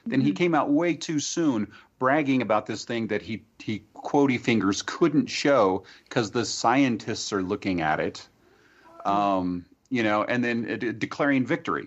then 0.07 0.21
he 0.21 0.31
mm-hmm. 0.31 0.37
came 0.37 0.55
out 0.55 0.71
way 0.71 0.95
too 0.95 1.19
soon 1.19 1.73
bragging 1.99 2.43
about 2.43 2.67
this 2.67 2.85
thing 2.85 3.09
that 3.09 3.23
he 3.23 3.45
he 3.59 3.85
quotey 3.95 4.41
fingers 4.41 4.83
couldn't 4.83 5.27
show 5.27 5.85
because 6.05 6.31
the 6.31 6.45
scientists 6.45 7.33
are 7.33 7.43
looking 7.43 7.81
at 7.81 8.01
it. 8.01 8.29
Um, 9.05 9.67
you 9.91 10.03
know 10.03 10.25
and 10.25 10.43
then 10.43 10.71
uh, 10.71 10.93
declaring 10.99 11.47
victory. 11.47 11.87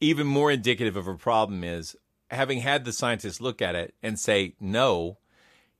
Even 0.00 0.26
more 0.26 0.50
indicative 0.50 0.96
of 0.96 1.06
a 1.06 1.16
problem 1.16 1.64
is 1.64 1.96
having 2.30 2.58
had 2.58 2.84
the 2.84 2.92
scientists 2.92 3.40
look 3.40 3.60
at 3.62 3.74
it 3.74 3.94
and 4.02 4.18
say 4.18 4.54
no 4.60 5.18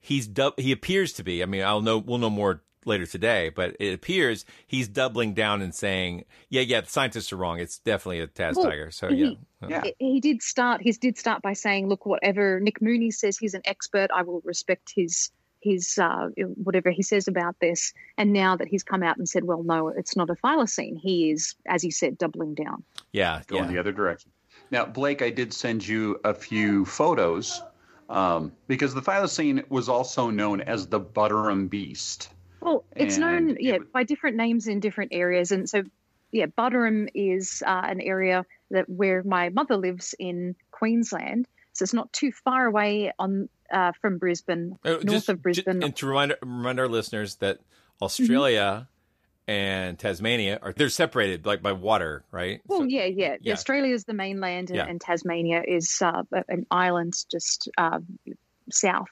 he's 0.01 0.27
du- 0.27 0.53
he 0.59 0.73
appears 0.73 1.13
to 1.15 1.23
be 1.23 1.43
i 1.43 1.47
mean 1.47 1.63
i'll 1.63 1.81
know 1.81 1.97
we'll 1.97 2.19
know 2.19 2.29
more 2.29 2.63
later 2.85 3.07
today, 3.07 3.49
but 3.49 3.77
it 3.79 3.95
appears 3.95 4.45
he's 4.67 4.89
doubling 4.89 5.35
down 5.35 5.63
and 5.63 5.75
saying, 5.75 6.25
"Yeah, 6.49 6.63
yeah, 6.63 6.81
the 6.83 6.89
scientists 6.89 7.33
are 7.33 7.37
wrong. 7.37 7.59
It's 7.59 7.79
definitely 7.79 8.21
a 8.21 8.27
Taz 8.27 8.57
well, 8.57 8.67
tiger." 8.67 8.91
So 8.91 9.09
he, 9.09 9.39
yeah, 9.69 9.83
yeah. 9.85 9.91
He 9.99 10.21
did 10.21 10.43
start. 10.43 10.81
He 10.81 10.93
did 10.93 11.19
start 11.19 11.43
by 11.43 11.53
saying, 11.53 11.89
"Look, 11.89 12.07
whatever 12.07 12.61
Nick 12.61 12.81
Mooney 12.83 13.11
says, 13.11 13.39
he's 13.39 13.55
an 13.55 13.63
expert. 13.65 14.11
I 14.15 14.23
will 14.23 14.41
respect 14.45 14.93
his." 14.95 15.31
His 15.65 15.97
uh, 15.97 16.31
whatever 16.57 16.91
he 16.91 17.05
says 17.05 17.29
about 17.29 17.55
this, 17.61 17.93
and 18.19 18.33
now 18.33 18.57
that 18.57 18.67
he's 18.67 18.83
come 18.83 19.05
out 19.05 19.17
and 19.17 19.29
said, 19.29 19.45
"Well, 19.45 19.63
no, 19.63 19.91
it's 19.91 20.17
not 20.17 20.29
a 20.29 20.35
thylacine," 20.35 20.99
he 20.99 21.31
is, 21.31 21.55
as 21.65 21.85
he 21.85 21.93
said, 21.93 22.19
doubling 22.19 22.55
down. 22.55 22.83
Yeah, 23.13 23.43
going 23.47 23.67
yeah. 23.67 23.71
the 23.71 23.79
other 23.79 23.93
direction. 23.93 24.33
Now, 24.73 24.87
Blake, 24.87 25.23
I 25.23 25.31
did 25.31 25.53
send 25.53 25.87
you 25.87 26.19
a 26.25 26.35
few 26.35 26.85
photos 26.85 27.63
um, 28.09 28.53
because 28.69 28.95
the 28.95 29.03
thylacine 29.03 29.69
was 29.71 29.89
also 29.89 30.31
known 30.31 30.61
as 30.61 30.87
the 30.87 31.01
Buderim 31.01 31.69
Beast. 31.69 32.31
Well, 32.63 32.85
it's 32.95 33.19
known, 33.19 33.57
yeah, 33.61 33.75
it 33.75 33.81
was... 33.81 33.89
by 33.93 34.05
different 34.05 34.37
names 34.37 34.69
in 34.69 34.81
different 34.81 35.13
areas, 35.13 35.53
and 35.53 35.69
so, 35.69 35.83
yeah, 36.31 36.47
Buderim 36.47 37.09
is 37.15 37.63
uh, 37.67 37.83
an 37.85 38.01
area 38.01 38.47
that 38.71 38.89
where 38.89 39.23
my 39.23 39.51
mother 39.51 39.77
lives 39.77 40.15
in 40.19 40.55
Queensland, 40.71 41.49
so 41.73 41.83
it's 41.83 41.93
not 41.93 42.13
too 42.13 42.33
far 42.33 42.67
away 42.67 43.13
on 43.19 43.49
uh, 43.71 43.93
from 44.01 44.19
Brisbane, 44.19 44.79
uh, 44.85 44.91
north 44.91 45.07
just, 45.07 45.29
of 45.29 45.43
Brisbane. 45.43 45.81
Just, 45.81 45.85
and 45.85 45.97
to 45.97 46.07
remind 46.07 46.37
remind 46.41 46.81
our 46.81 46.89
listeners 46.89 47.35
that 47.37 47.59
Australia. 48.01 48.63
Mm-hmm. 48.63 48.89
And 49.49 49.99
Tasmania 49.99 50.61
are 50.63 50.73
they're 50.73 50.89
separated 50.89 51.45
like 51.47 51.63
by 51.63 51.73
water, 51.73 52.23
right? 52.31 52.61
Well, 52.69 52.83
so, 52.83 52.85
yeah, 52.85 53.07
yeah, 53.07 53.37
yeah. 53.41 53.55
Australia 53.55 53.93
is 53.93 54.05
the 54.05 54.15
mainland, 54.15 54.71
and, 54.71 54.77
yeah. 54.77 54.87
and 54.87 55.01
Tasmania 55.01 55.65
is 55.67 56.01
uh, 56.01 56.23
an 56.49 56.65
island 56.71 57.15
just 57.29 57.69
uh, 57.77 57.99
south 58.71 59.09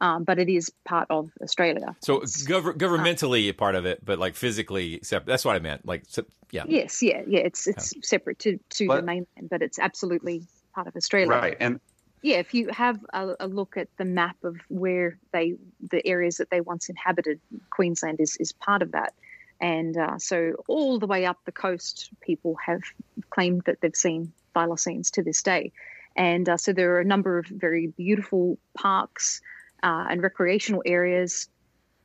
um, 0.00 0.24
but 0.24 0.38
it 0.38 0.48
is 0.48 0.70
part 0.84 1.06
of 1.10 1.30
Australia. 1.42 1.96
So 2.00 2.20
gov- 2.20 2.76
governmentally 2.76 3.50
uh, 3.50 3.52
part 3.54 3.74
of 3.74 3.86
it, 3.86 4.04
but 4.04 4.18
like 4.18 4.34
physically 4.34 5.00
separate. 5.02 5.26
That's 5.26 5.44
what 5.44 5.56
I 5.56 5.58
meant. 5.58 5.86
Like, 5.86 6.04
yeah. 6.50 6.64
Yes, 6.68 7.02
yeah, 7.02 7.22
yeah. 7.26 7.40
It's 7.40 7.66
it's 7.66 7.94
yeah. 7.94 8.00
separate 8.02 8.38
to 8.40 8.58
to 8.70 8.86
but, 8.86 8.96
the 8.96 9.02
mainland, 9.02 9.48
but 9.50 9.62
it's 9.62 9.78
absolutely 9.78 10.42
part 10.74 10.86
of 10.86 10.96
Australia. 10.96 11.28
Right, 11.28 11.56
and 11.58 11.80
yeah, 12.22 12.36
if 12.36 12.54
you 12.54 12.68
have 12.70 12.98
a, 13.12 13.34
a, 13.40 13.46
look 13.46 13.76
at 13.76 13.88
the 13.98 14.04
map 14.04 14.36
of 14.42 14.56
where 14.68 15.18
they 15.32 15.54
the 15.90 16.06
areas 16.06 16.36
that 16.36 16.50
they 16.50 16.60
once 16.60 16.88
inhabited, 16.88 17.40
Queensland 17.70 18.20
is 18.20 18.36
is 18.38 18.52
part 18.52 18.82
of 18.82 18.92
that. 18.92 19.14
And 19.60 19.96
uh, 19.96 20.18
so 20.18 20.52
all 20.68 20.98
the 20.98 21.06
way 21.06 21.24
up 21.24 21.38
the 21.44 21.52
coast, 21.52 22.10
people 22.20 22.56
have 22.56 22.82
claimed 23.30 23.62
that 23.66 23.80
they've 23.80 23.96
seen 23.96 24.32
thylacines 24.54 25.10
to 25.12 25.22
this 25.22 25.42
day. 25.42 25.72
And 26.14 26.48
uh, 26.48 26.56
so 26.56 26.72
there 26.72 26.94
are 26.96 27.00
a 27.00 27.04
number 27.04 27.38
of 27.38 27.46
very 27.46 27.88
beautiful 27.88 28.58
parks, 28.76 29.40
uh, 29.82 30.06
and 30.10 30.22
recreational 30.22 30.82
areas 30.84 31.48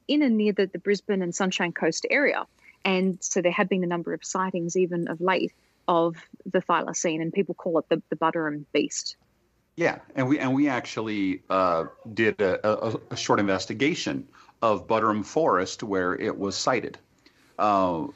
in 0.07 0.21
and 0.21 0.37
near 0.37 0.53
the, 0.53 0.67
the 0.67 0.79
Brisbane 0.79 1.21
and 1.21 1.33
Sunshine 1.33 1.71
Coast 1.71 2.05
area. 2.09 2.45
And 2.83 3.17
so 3.21 3.41
there 3.41 3.51
have 3.51 3.69
been 3.69 3.83
a 3.83 3.87
number 3.87 4.13
of 4.13 4.23
sightings, 4.23 4.75
even 4.75 5.07
of 5.07 5.21
late, 5.21 5.53
of 5.87 6.15
the 6.45 6.61
thylacine, 6.61 7.21
and 7.21 7.31
people 7.31 7.55
call 7.55 7.79
it 7.79 7.89
the, 7.89 8.01
the 8.09 8.15
Buderim 8.15 8.65
beast. 8.73 9.15
Yeah, 9.75 9.99
and 10.15 10.27
we 10.27 10.37
and 10.37 10.53
we 10.53 10.67
actually 10.67 11.43
uh, 11.49 11.85
did 12.13 12.41
a, 12.41 12.67
a, 12.67 12.99
a, 13.11 13.15
short 13.15 13.39
investigation 13.39 14.27
of 14.61 14.85
Buderim 14.85 15.25
Forest 15.25 15.81
where 15.81 16.13
it 16.13 16.37
was 16.37 16.57
sighted. 16.57 16.97
Uh, 17.57 18.07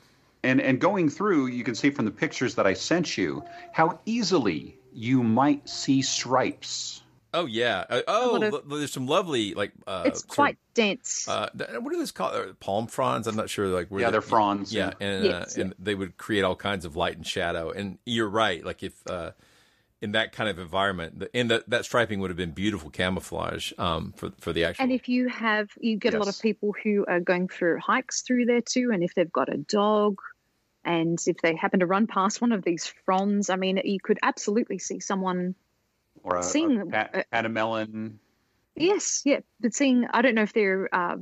and 0.43 0.59
and 0.59 0.81
going 0.81 1.09
through, 1.09 1.47
you 1.47 1.63
can 1.63 1.73
see 1.73 1.89
from 1.91 2.05
the 2.05 2.11
pictures 2.11 2.55
that 2.55 2.67
I 2.67 2.73
sent 2.73 3.17
you 3.17 3.43
how 3.71 3.99
easily 4.05 4.77
you 4.93 5.23
might 5.23 5.67
see 5.67 6.01
stripes. 6.01 7.01
Oh 7.35 7.45
yeah. 7.45 7.83
Uh, 7.89 8.01
oh, 8.07 8.41
of, 8.41 8.69
there's 8.69 8.93
some 8.93 9.07
lovely 9.07 9.53
like. 9.53 9.73
Uh, 9.85 10.03
it's 10.05 10.23
quite 10.23 10.55
of, 10.55 10.73
dense. 10.73 11.27
Uh, 11.27 11.49
what 11.81 11.93
are 11.93 11.97
those 11.97 12.11
called? 12.11 12.33
Uh, 12.33 12.53
palm 12.61 12.87
fronds? 12.87 13.27
I'm 13.27 13.35
not 13.35 13.49
sure. 13.49 13.67
Like 13.67 13.89
yeah, 13.91 14.09
they're 14.09 14.21
fronds. 14.21 14.73
Yeah, 14.73 14.93
yeah. 14.99 15.07
and 15.07 15.25
yes, 15.25 15.33
uh, 15.35 15.45
yeah. 15.55 15.61
and 15.65 15.75
they 15.77 15.95
would 15.95 16.15
create 16.15 16.43
all 16.43 16.55
kinds 16.55 16.85
of 16.85 16.95
light 16.95 17.17
and 17.17 17.27
shadow. 17.27 17.71
And 17.71 17.97
you're 18.05 18.29
right. 18.29 18.63
Like 18.63 18.83
if 18.83 18.93
uh, 19.05 19.31
in 20.01 20.13
that 20.13 20.31
kind 20.31 20.49
of 20.49 20.59
environment, 20.59 21.27
and 21.33 21.51
that 21.51 21.69
that 21.69 21.83
striping 21.83 22.21
would 22.21 22.29
have 22.29 22.37
been 22.37 22.51
beautiful 22.51 22.89
camouflage 22.89 23.73
um, 23.77 24.13
for 24.15 24.31
for 24.39 24.53
the 24.53 24.63
actual. 24.63 24.83
And 24.83 24.93
if 24.93 25.09
you 25.09 25.27
have, 25.27 25.69
you 25.77 25.97
get 25.97 26.13
yes. 26.13 26.15
a 26.15 26.19
lot 26.19 26.33
of 26.33 26.41
people 26.41 26.73
who 26.83 27.05
are 27.05 27.19
going 27.19 27.49
for 27.49 27.77
hikes 27.79 28.21
through 28.21 28.45
there 28.45 28.61
too, 28.61 28.91
and 28.93 29.03
if 29.03 29.13
they've 29.13 29.31
got 29.31 29.53
a 29.53 29.57
dog. 29.57 30.21
And 30.87 31.17
if 31.25 31.37
they 31.41 31.55
happen 31.55 31.79
to 31.79 31.87
run 31.87 32.05
past 32.05 32.41
one 32.41 32.51
of 32.51 32.63
these 32.63 32.85
fronds, 33.05 33.49
I 33.49 33.55
mean, 33.55 33.81
you 33.83 33.97
could 33.99 34.19
absolutely 34.21 34.77
see 34.77 34.99
someone 34.99 35.55
or 36.25 36.37
a, 36.37 36.43
seeing 36.43 36.81
a 36.81 36.85
pat, 36.85 37.27
pademelon. 37.31 38.15
Yes, 38.75 39.21
yeah, 39.23 39.39
but 39.61 39.73
seeing 39.73 40.05
I 40.11 40.21
don't 40.21 40.35
know 40.35 40.41
if 40.41 40.51
they're 40.51 40.89
uh, 40.93 41.17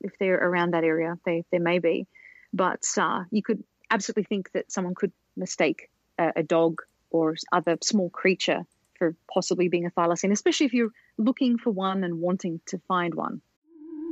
if 0.00 0.18
they're 0.18 0.36
around 0.38 0.72
that 0.72 0.82
area. 0.82 1.16
They 1.24 1.44
they 1.52 1.58
may 1.58 1.78
be, 1.78 2.08
but 2.52 2.84
uh, 2.96 3.24
you 3.30 3.42
could 3.42 3.62
absolutely 3.90 4.24
think 4.24 4.50
that 4.52 4.72
someone 4.72 4.94
could 4.94 5.12
mistake 5.36 5.90
a, 6.18 6.32
a 6.36 6.42
dog 6.42 6.82
or 7.10 7.36
other 7.52 7.76
small 7.82 8.10
creature 8.10 8.62
for 8.98 9.14
possibly 9.32 9.68
being 9.68 9.86
a 9.86 9.90
thylacine, 9.90 10.32
especially 10.32 10.66
if 10.66 10.72
you're 10.72 10.92
looking 11.18 11.58
for 11.58 11.70
one 11.70 12.02
and 12.02 12.20
wanting 12.20 12.60
to 12.66 12.78
find 12.88 13.14
one. 13.14 13.42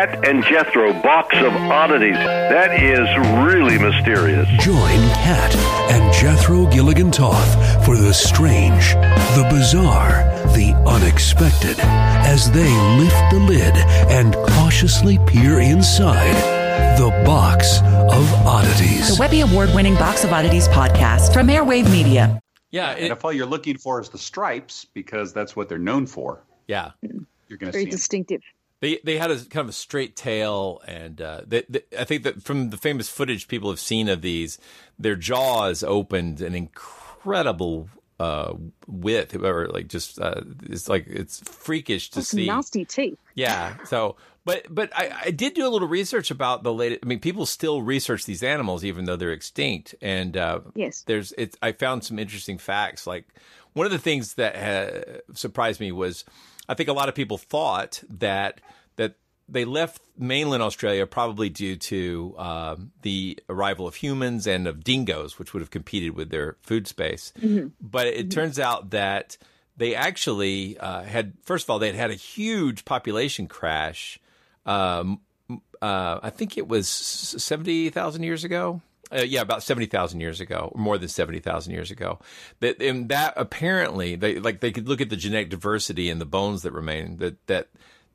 Kat 0.00 0.26
and 0.26 0.42
Jethro 0.44 0.94
box 1.02 1.36
of 1.36 1.52
oddities. 1.52 2.14
That 2.14 2.82
is 2.82 3.06
really 3.44 3.78
mysterious. 3.78 4.48
Join 4.58 4.98
Kat 5.12 5.54
and 5.90 6.14
Jethro 6.14 6.64
Gilligan 6.70 7.10
Toth 7.10 7.84
for 7.84 7.98
the 7.98 8.14
strange, 8.14 8.94
the 9.36 9.46
bizarre, 9.50 10.22
the 10.54 10.72
unexpected 10.86 11.76
as 11.80 12.50
they 12.50 12.70
lift 12.96 13.30
the 13.30 13.40
lid 13.40 13.76
and 14.10 14.34
cautiously 14.54 15.18
peer 15.26 15.60
inside 15.60 16.34
the 16.98 17.10
Box 17.26 17.80
of 17.80 18.46
Oddities. 18.46 19.14
The 19.14 19.20
Webby 19.20 19.42
Award 19.42 19.68
winning 19.74 19.96
Box 19.96 20.24
of 20.24 20.32
Oddities 20.32 20.66
podcast 20.68 21.34
from 21.34 21.48
Airwave 21.48 21.90
Media. 21.90 22.40
Yeah. 22.70 22.92
It, 22.92 23.02
and 23.02 23.12
if 23.12 23.22
all 23.22 23.34
you're 23.34 23.44
looking 23.44 23.76
for 23.76 24.00
is 24.00 24.08
the 24.08 24.16
stripes, 24.16 24.86
because 24.94 25.34
that's 25.34 25.54
what 25.54 25.68
they're 25.68 25.78
known 25.78 26.06
for. 26.06 26.42
Yeah. 26.68 26.92
You're 27.02 27.58
going 27.58 27.70
to 27.70 27.78
see 27.78 27.84
Very 27.84 27.90
distinctive. 27.90 28.40
Them. 28.40 28.59
They 28.80 28.98
they 29.04 29.18
had 29.18 29.30
a 29.30 29.36
kind 29.36 29.64
of 29.64 29.68
a 29.68 29.72
straight 29.72 30.16
tail, 30.16 30.80
and 30.86 31.20
uh, 31.20 31.42
they, 31.46 31.64
they, 31.68 31.82
I 31.98 32.04
think 32.04 32.22
that 32.22 32.42
from 32.42 32.70
the 32.70 32.78
famous 32.78 33.08
footage 33.08 33.46
people 33.46 33.70
have 33.70 33.80
seen 33.80 34.08
of 34.08 34.22
these, 34.22 34.58
their 34.98 35.16
jaws 35.16 35.82
opened 35.82 36.40
an 36.40 36.54
incredible 36.54 37.90
uh, 38.18 38.54
width, 38.86 39.34
or 39.34 39.68
like 39.68 39.88
just 39.88 40.20
uh, 40.20 40.42
it's 40.64 40.88
like 40.88 41.06
it's 41.06 41.40
freakish 41.40 42.10
to 42.10 42.16
That's 42.16 42.28
see. 42.28 42.46
Nasty 42.46 42.84
teeth. 42.84 43.18
Yeah. 43.34 43.76
So, 43.84 44.16
but 44.44 44.66
but 44.68 44.90
I, 44.94 45.12
I 45.26 45.30
did 45.30 45.54
do 45.54 45.66
a 45.66 45.70
little 45.70 45.88
research 45.88 46.30
about 46.30 46.62
the 46.62 46.72
latest. 46.72 47.00
I 47.02 47.06
mean, 47.06 47.20
people 47.20 47.46
still 47.46 47.82
research 47.82 48.26
these 48.26 48.42
animals 48.42 48.84
even 48.84 49.06
though 49.06 49.16
they're 49.16 49.32
extinct, 49.32 49.94
and 50.02 50.36
uh, 50.36 50.60
yes, 50.74 51.02
there's 51.06 51.32
it's. 51.38 51.56
I 51.62 51.72
found 51.72 52.04
some 52.04 52.18
interesting 52.18 52.58
facts. 52.58 53.06
Like 53.06 53.26
one 53.72 53.86
of 53.86 53.92
the 53.92 53.98
things 53.98 54.34
that 54.34 54.56
ha- 54.56 55.20
surprised 55.34 55.80
me 55.80 55.92
was 55.92 56.24
I 56.70 56.74
think 56.74 56.88
a 56.88 56.92
lot 56.92 57.08
of 57.08 57.16
people 57.16 57.36
thought 57.36 58.00
that 58.08 58.60
that 58.94 59.16
they 59.48 59.64
left 59.64 60.00
mainland 60.16 60.62
Australia 60.62 61.04
probably 61.04 61.48
due 61.48 61.74
to 61.74 62.34
um, 62.38 62.92
the 63.02 63.36
arrival 63.48 63.88
of 63.88 63.96
humans 63.96 64.46
and 64.46 64.68
of 64.68 64.84
dingoes, 64.84 65.36
which 65.36 65.52
would 65.52 65.60
have 65.62 65.70
competed 65.70 66.14
with 66.14 66.30
their 66.30 66.56
food 66.62 66.86
space. 66.86 67.32
Mm-hmm. 67.40 67.68
But 67.80 68.06
it 68.06 68.14
mm-hmm. 68.14 68.28
turns 68.28 68.60
out 68.60 68.90
that 68.90 69.36
they 69.76 69.96
actually 69.96 70.78
uh, 70.78 71.02
had, 71.02 71.32
first 71.42 71.64
of 71.64 71.70
all, 71.70 71.80
they 71.80 71.88
had 71.88 71.96
had 71.96 72.10
a 72.12 72.14
huge 72.14 72.84
population 72.84 73.48
crash. 73.48 74.20
Um, 74.64 75.20
uh, 75.82 76.20
I 76.22 76.30
think 76.30 76.56
it 76.56 76.68
was 76.68 76.88
70,000 76.88 78.22
years 78.22 78.44
ago. 78.44 78.80
Uh, 79.12 79.22
yeah, 79.22 79.40
about 79.40 79.62
seventy 79.62 79.86
thousand 79.86 80.20
years 80.20 80.40
ago, 80.40 80.70
or 80.72 80.80
more 80.80 80.96
than 80.96 81.08
seventy 81.08 81.40
thousand 81.40 81.72
years 81.72 81.90
ago. 81.90 82.20
That 82.60 82.80
and 82.80 83.08
that 83.08 83.34
apparently 83.36 84.14
they 84.14 84.38
like 84.38 84.60
they 84.60 84.70
could 84.70 84.88
look 84.88 85.00
at 85.00 85.10
the 85.10 85.16
genetic 85.16 85.50
diversity 85.50 86.08
in 86.10 86.20
the 86.20 86.24
bones 86.24 86.62
that 86.62 86.72
remain. 86.72 87.16
That 87.16 87.44
that 87.48 87.68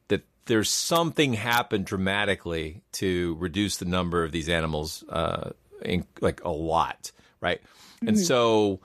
that 0.07 0.23
there's 0.45 0.69
something 0.69 1.33
happened 1.33 1.85
dramatically 1.85 2.81
to 2.93 3.35
reduce 3.39 3.75
the 3.77 3.85
number 3.85 4.23
of 4.23 4.31
these 4.31 4.47
animals, 4.47 5.03
uh, 5.09 5.49
in, 5.81 6.05
like 6.21 6.41
a 6.45 6.49
lot, 6.49 7.11
right? 7.41 7.61
Mm-hmm. 7.61 8.07
And 8.07 8.19
so 8.19 8.79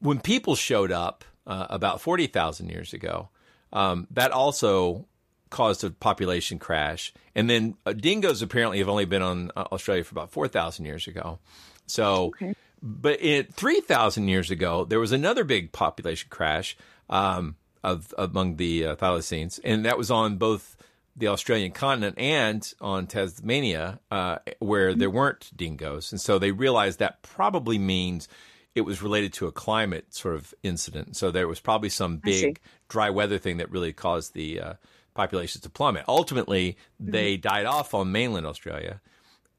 when 0.00 0.18
people 0.18 0.56
showed 0.56 0.92
up 0.92 1.24
uh, 1.46 1.66
about 1.68 2.00
forty 2.00 2.26
thousand 2.26 2.70
years 2.70 2.94
ago, 2.94 3.28
um, 3.70 4.06
that 4.12 4.30
also 4.30 5.06
caused 5.52 5.84
a 5.84 5.90
population 5.90 6.58
crash. 6.58 7.14
And 7.36 7.48
then 7.48 7.76
uh, 7.86 7.92
dingoes 7.92 8.42
apparently 8.42 8.78
have 8.78 8.88
only 8.88 9.04
been 9.04 9.22
on 9.22 9.52
uh, 9.54 9.66
Australia 9.70 10.02
for 10.02 10.14
about 10.14 10.32
4,000 10.32 10.84
years 10.84 11.06
ago. 11.06 11.38
So, 11.86 12.26
okay. 12.28 12.54
but 12.82 13.20
in 13.20 13.44
3,000 13.44 14.26
years 14.26 14.50
ago, 14.50 14.84
there 14.84 14.98
was 14.98 15.12
another 15.12 15.44
big 15.44 15.70
population 15.70 16.28
crash 16.30 16.76
um, 17.08 17.54
of 17.84 18.12
among 18.18 18.56
the 18.56 18.86
uh, 18.86 18.96
thylacines, 18.96 19.60
and 19.62 19.84
that 19.84 19.98
was 19.98 20.10
on 20.10 20.36
both 20.36 20.76
the 21.14 21.28
Australian 21.28 21.72
continent 21.72 22.16
and 22.18 22.72
on 22.80 23.06
Tasmania, 23.06 24.00
uh, 24.10 24.38
where 24.60 24.94
there 24.94 25.10
weren't 25.10 25.50
dingoes. 25.54 26.10
And 26.10 26.20
so 26.20 26.38
they 26.38 26.52
realized 26.52 27.00
that 27.00 27.20
probably 27.22 27.76
means 27.76 28.28
it 28.74 28.82
was 28.82 29.02
related 29.02 29.34
to 29.34 29.46
a 29.46 29.52
climate 29.52 30.14
sort 30.14 30.36
of 30.36 30.54
incident. 30.62 31.16
So 31.16 31.30
there 31.30 31.46
was 31.46 31.60
probably 31.60 31.90
some 31.90 32.16
big 32.16 32.58
dry 32.88 33.10
weather 33.10 33.36
thing 33.36 33.58
that 33.58 33.70
really 33.70 33.92
caused 33.92 34.32
the 34.32 34.60
uh, 34.60 34.74
populations 35.14 35.62
to 35.62 35.70
plummet. 35.70 36.04
Ultimately, 36.08 36.76
they 36.98 37.36
died 37.36 37.66
off 37.66 37.94
on 37.94 38.12
mainland 38.12 38.46
Australia, 38.46 39.00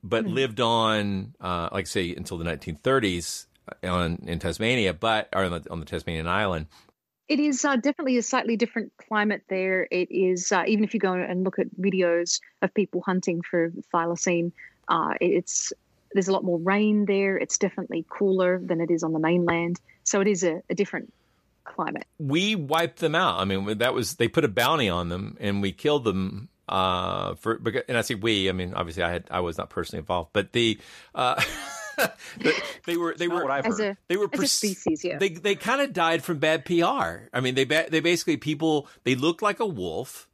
but 0.03 0.25
Mhm. 0.25 0.33
lived 0.33 0.59
on, 0.59 1.35
uh, 1.39 1.69
like 1.71 1.85
I 1.85 1.89
say, 1.89 2.15
until 2.15 2.37
the 2.37 2.43
1930s 2.43 3.47
on 3.83 4.17
in 4.25 4.39
Tasmania, 4.39 4.93
but 4.93 5.29
or 5.33 5.45
on 5.45 5.51
the, 5.61 5.71
on 5.71 5.79
the 5.79 5.85
Tasmanian 5.85 6.27
island. 6.27 6.67
It 7.29 7.39
is 7.39 7.63
uh, 7.63 7.77
definitely 7.77 8.17
a 8.17 8.21
slightly 8.21 8.57
different 8.57 8.91
climate 8.97 9.43
there. 9.47 9.87
It 9.89 10.11
is, 10.11 10.51
uh, 10.51 10.63
even 10.67 10.83
if 10.83 10.93
you 10.93 10.99
go 10.99 11.13
and 11.13 11.45
look 11.45 11.57
at 11.57 11.67
videos 11.79 12.41
of 12.61 12.73
people 12.73 13.01
hunting 13.01 13.41
for 13.41 13.71
thylacine, 13.93 14.51
uh, 14.89 15.13
it's 15.21 15.71
there's 16.11 16.27
a 16.27 16.33
lot 16.33 16.43
more 16.43 16.59
rain 16.59 17.05
there. 17.05 17.37
It's 17.37 17.57
definitely 17.57 18.05
cooler 18.09 18.59
than 18.63 18.81
it 18.81 18.91
is 18.91 19.03
on 19.03 19.13
the 19.13 19.19
mainland. 19.19 19.79
So 20.03 20.21
it 20.21 20.27
is 20.27 20.43
a, 20.43 20.61
a 20.69 20.75
different 20.75 21.11
climate. 21.63 22.05
we 22.19 22.55
wiped 22.55 22.99
them 22.99 23.15
out. 23.15 23.39
I 23.39 23.45
mean, 23.45 23.77
that 23.79 23.93
was 23.93 24.15
they 24.15 24.27
put 24.27 24.43
a 24.45 24.47
bounty 24.49 24.89
on 24.89 25.09
them, 25.09 25.37
and 25.39 25.61
we 25.61 25.71
killed 25.71 26.03
them. 26.03 26.49
Uh, 26.69 27.35
for 27.35 27.57
because, 27.59 27.83
and 27.89 27.97
I 27.97 28.01
say 28.01 28.15
we. 28.15 28.49
I 28.49 28.53
mean, 28.53 28.73
obviously, 28.73 29.03
I 29.03 29.11
had 29.11 29.25
I 29.29 29.41
was 29.41 29.57
not 29.57 29.69
personally 29.69 29.99
involved, 29.99 30.29
but 30.33 30.53
the 30.53 30.79
uh, 31.13 31.41
the- 32.39 32.63
they 32.85 32.95
were 32.97 33.15
they 33.17 33.27
were 33.27 33.49
As 33.51 33.79
a, 33.79 33.97
they 34.07 34.17
were 34.17 34.25
a 34.25 34.29
pers- 34.29 34.51
species, 34.53 35.03
yeah. 35.03 35.17
they 35.17 35.29
they 35.29 35.55
kind 35.55 35.81
of 35.81 35.91
died 35.93 36.23
from 36.23 36.39
bad 36.39 36.63
PR. 36.65 37.27
I 37.33 37.39
mean, 37.41 37.55
they 37.55 37.65
ba- 37.65 37.87
they 37.89 37.99
basically 37.99 38.37
people 38.37 38.87
they 39.03 39.15
looked 39.15 39.41
like 39.41 39.59
a 39.59 39.65
wolf. 39.65 40.27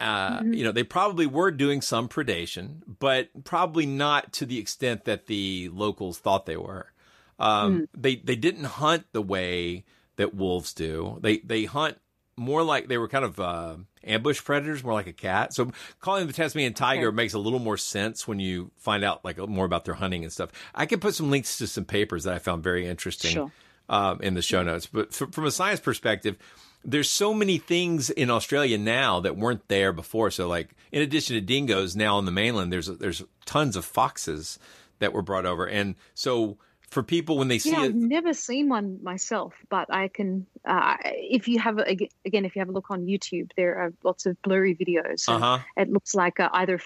Uh, 0.00 0.40
Mm-hmm. 0.40 0.52
You 0.54 0.64
know, 0.64 0.72
they 0.72 0.82
probably 0.82 1.26
were 1.26 1.50
doing 1.52 1.80
some 1.80 2.08
predation, 2.08 2.80
but 2.98 3.28
probably 3.44 3.86
not 3.86 4.32
to 4.34 4.44
the 4.46 4.58
extent 4.58 5.04
that 5.04 5.26
the 5.26 5.70
locals 5.72 6.18
thought 6.18 6.46
they 6.46 6.56
were. 6.56 6.92
Um, 7.38 7.80
Mm. 7.82 7.88
They 7.96 8.16
they 8.16 8.36
didn't 8.36 8.64
hunt 8.64 9.06
the 9.12 9.22
way 9.22 9.84
that 10.16 10.34
wolves 10.34 10.72
do. 10.72 11.18
They 11.20 11.38
they 11.38 11.64
hunt 11.64 11.98
more 12.36 12.62
like 12.64 12.88
they 12.88 12.98
were 12.98 13.06
kind 13.08 13.24
of 13.24 13.38
uh, 13.38 13.76
ambush 14.02 14.42
predators, 14.42 14.82
more 14.82 14.92
like 14.92 15.06
a 15.06 15.12
cat. 15.12 15.54
So 15.54 15.70
calling 16.00 16.26
the 16.26 16.32
Tasmanian 16.32 16.74
tiger 16.74 17.08
Okay. 17.08 17.14
makes 17.14 17.32
a 17.34 17.38
little 17.38 17.60
more 17.60 17.76
sense 17.76 18.26
when 18.26 18.40
you 18.40 18.72
find 18.76 19.04
out 19.04 19.24
like 19.24 19.38
more 19.38 19.64
about 19.64 19.84
their 19.84 19.94
hunting 19.94 20.24
and 20.24 20.32
stuff. 20.32 20.50
I 20.74 20.86
can 20.86 20.98
put 20.98 21.14
some 21.14 21.30
links 21.30 21.58
to 21.58 21.66
some 21.68 21.84
papers 21.84 22.24
that 22.24 22.34
I 22.34 22.38
found 22.40 22.64
very 22.64 22.86
interesting 22.88 23.30
Sure. 23.30 23.52
um, 23.88 24.20
in 24.20 24.34
the 24.34 24.42
show 24.42 24.62
notes. 24.64 24.86
But 24.86 25.08
f- 25.20 25.30
from 25.32 25.44
a 25.44 25.50
science 25.52 25.78
perspective, 25.78 26.36
there's 26.84 27.08
so 27.08 27.32
many 27.32 27.58
things 27.58 28.10
in 28.10 28.30
Australia 28.30 28.78
now 28.78 29.20
that 29.20 29.36
weren't 29.36 29.68
there 29.68 29.92
before. 29.92 30.32
So, 30.32 30.48
like 30.48 30.70
in 30.90 31.02
addition 31.02 31.34
to 31.36 31.40
dingoes, 31.40 31.94
now 31.94 32.16
on 32.16 32.24
the 32.24 32.32
mainland, 32.32 32.72
there's 32.72 32.88
there's 32.88 33.22
tons 33.46 33.76
of 33.76 33.84
foxes 33.84 34.58
that 34.98 35.12
were 35.12 35.22
brought 35.22 35.46
over, 35.46 35.66
and 35.66 35.94
so 36.14 36.58
for 36.90 37.02
people 37.02 37.38
when 37.38 37.48
they 37.48 37.58
see 37.58 37.70
Yeah, 37.70 37.82
it, 37.82 37.86
I've 37.86 37.94
never 37.94 38.32
seen 38.32 38.68
one 38.68 39.02
myself, 39.02 39.54
but 39.68 39.92
I 39.92 40.08
can. 40.08 40.46
Uh, 40.64 40.96
if 41.04 41.48
you 41.48 41.58
have 41.58 41.78
a, 41.78 42.08
again, 42.24 42.44
if 42.44 42.54
you 42.54 42.60
have 42.60 42.68
a 42.68 42.72
look 42.72 42.90
on 42.90 43.06
YouTube, 43.06 43.50
there 43.56 43.76
are 43.76 43.92
lots 44.02 44.26
of 44.26 44.40
blurry 44.42 44.74
videos. 44.74 45.28
Uh-huh. 45.28 45.58
It 45.76 45.90
looks 45.90 46.14
like 46.14 46.40
uh, 46.40 46.50
either 46.52 46.80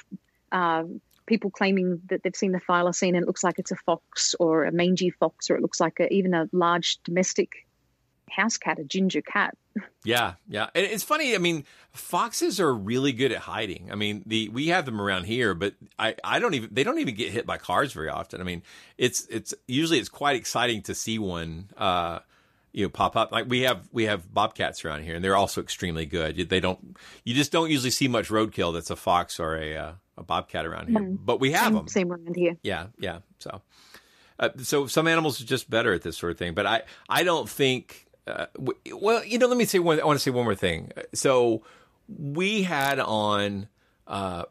uh, 0.52 0.84
people 1.26 1.50
claiming 1.50 2.00
that 2.08 2.22
they've 2.22 2.34
seen 2.34 2.52
the 2.52 2.60
thylacine, 2.60 3.08
and 3.08 3.18
it 3.18 3.26
looks 3.26 3.44
like 3.44 3.58
it's 3.58 3.70
a 3.70 3.76
fox 3.76 4.34
or 4.40 4.64
a 4.64 4.72
mangy 4.72 5.10
fox, 5.10 5.50
or 5.50 5.56
it 5.56 5.62
looks 5.62 5.80
like 5.80 6.00
a, 6.00 6.12
even 6.12 6.34
a 6.34 6.48
large 6.52 6.98
domestic 7.04 7.66
house 8.30 8.56
cat, 8.56 8.78
a 8.78 8.84
ginger 8.84 9.22
cat. 9.22 9.56
Yeah, 10.04 10.34
yeah. 10.48 10.68
And 10.74 10.86
it's 10.86 11.02
funny. 11.02 11.34
I 11.34 11.38
mean, 11.38 11.64
foxes 11.92 12.60
are 12.60 12.74
really 12.74 13.12
good 13.12 13.32
at 13.32 13.38
hiding. 13.38 13.88
I 13.90 13.94
mean, 13.94 14.22
the 14.26 14.48
we 14.48 14.68
have 14.68 14.84
them 14.86 15.00
around 15.00 15.24
here, 15.24 15.54
but 15.54 15.74
I, 15.98 16.14
I 16.22 16.38
don't 16.38 16.54
even 16.54 16.70
they 16.72 16.84
don't 16.84 16.98
even 16.98 17.14
get 17.14 17.30
hit 17.30 17.46
by 17.46 17.58
cars 17.58 17.92
very 17.92 18.08
often. 18.08 18.40
I 18.40 18.44
mean, 18.44 18.62
it's 18.96 19.26
it's 19.26 19.54
usually 19.66 19.98
it's 19.98 20.08
quite 20.08 20.36
exciting 20.36 20.82
to 20.82 20.94
see 20.94 21.18
one 21.18 21.70
uh 21.76 22.20
you 22.72 22.84
know 22.84 22.88
pop 22.90 23.16
up. 23.16 23.32
Like 23.32 23.46
we 23.48 23.62
have 23.62 23.88
we 23.92 24.04
have 24.04 24.32
bobcats 24.32 24.84
around 24.84 25.02
here 25.02 25.14
and 25.16 25.24
they're 25.24 25.36
also 25.36 25.60
extremely 25.60 26.06
good. 26.06 26.48
They 26.48 26.60
don't 26.60 26.96
you 27.24 27.34
just 27.34 27.52
don't 27.52 27.70
usually 27.70 27.90
see 27.90 28.08
much 28.08 28.28
roadkill 28.28 28.72
that's 28.72 28.90
a 28.90 28.96
fox 28.96 29.40
or 29.40 29.56
a 29.56 29.76
uh, 29.76 29.92
a 30.18 30.22
bobcat 30.22 30.66
around 30.66 30.88
here. 30.88 31.00
Mm. 31.00 31.18
But 31.24 31.40
we 31.40 31.52
have 31.52 31.64
same, 31.64 31.74
them. 31.74 31.88
Same 31.88 32.12
around 32.12 32.36
here. 32.36 32.56
Yeah, 32.62 32.86
yeah. 32.98 33.20
So, 33.38 33.62
uh, 34.38 34.50
so 34.58 34.86
some 34.86 35.06
animals 35.06 35.40
are 35.40 35.44
just 35.44 35.70
better 35.70 35.94
at 35.94 36.02
this 36.02 36.18
sort 36.18 36.32
of 36.32 36.38
thing. 36.38 36.54
But 36.54 36.66
I, 36.66 36.82
I 37.08 37.22
don't 37.22 37.48
think. 37.48 38.06
Uh, 38.28 38.46
well, 38.92 39.24
you 39.24 39.38
know, 39.38 39.46
let 39.46 39.56
me 39.56 39.64
say 39.64 39.78
one. 39.78 40.00
I 40.00 40.04
want 40.04 40.18
to 40.18 40.22
say 40.22 40.30
one 40.30 40.44
more 40.44 40.54
thing. 40.54 40.92
So, 41.14 41.62
we 42.08 42.62
had 42.62 42.98
on 43.00 43.68
uh, 44.06 44.44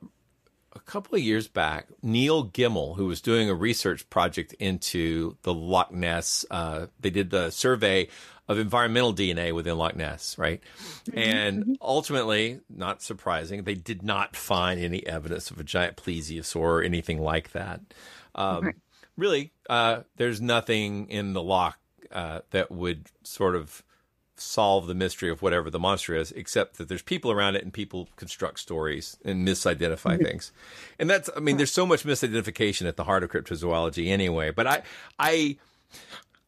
a 0.74 0.80
couple 0.82 1.16
of 1.16 1.22
years 1.22 1.48
back 1.48 1.88
Neil 2.02 2.48
Gemmell, 2.50 2.96
who 2.96 3.06
was 3.06 3.22
doing 3.22 3.50
a 3.50 3.56
research 3.56 4.10
project 4.10 4.54
into 4.54 5.36
the 5.44 5.54
Loch 5.54 5.92
Ness. 5.92 6.46
Uh, 6.50 6.88
they 7.00 7.10
did 7.10 7.30
the 7.30 7.50
survey 7.52 8.08
of 8.48 8.60
environmental 8.60 9.14
DNA 9.14 9.54
within 9.54 9.78
Loch 9.78 9.96
Ness, 9.96 10.38
right? 10.38 10.62
And 11.14 11.78
ultimately, 11.82 12.62
not 12.70 13.02
surprising, 13.02 13.64
they 13.64 13.76
did 13.76 14.04
not 14.04 14.36
find 14.36 14.80
any 14.80 15.06
evidence 15.06 15.52
of 15.52 15.60
a 15.60 15.64
giant 15.64 15.98
plesiosaur 15.98 16.56
or 16.56 16.82
anything 16.82 17.20
like 17.20 17.52
that. 17.52 17.82
Um, 18.36 18.66
Right. 18.66 18.76
Really, 19.18 19.52
uh, 19.68 20.02
there's 20.18 20.40
nothing 20.40 21.10
in 21.10 21.34
the 21.34 21.42
loch 21.42 21.76
uh, 22.12 22.42
that 22.52 22.72
would 22.72 23.08
sort 23.24 23.56
of 23.56 23.84
solve 24.40 24.86
the 24.88 24.94
mystery 24.94 25.30
of 25.30 25.42
whatever 25.42 25.70
the 25.70 25.80
monster 25.80 26.16
is, 26.16 26.32
except 26.34 26.78
that 26.78 26.88
there's 26.88 27.02
people 27.02 27.32
around 27.32 27.56
it 27.56 27.64
and 27.64 27.74
people 27.74 28.08
construct 28.16 28.60
stories 28.60 29.18
and 29.26 29.48
misidentify 29.48 30.22
things. 30.22 30.52
And 31.00 31.10
that's, 31.10 31.30
I 31.36 31.40
mean, 31.40 31.58
there's 31.58 31.72
so 31.72 31.86
much 31.86 32.04
misidentification 32.04 32.88
at 32.88 32.98
the 32.98 33.04
heart 33.04 33.24
of 33.24 33.32
cryptozoology 33.32 34.10
anyway. 34.10 34.52
But 34.52 34.68
I, 34.68 34.84
I, 35.18 35.58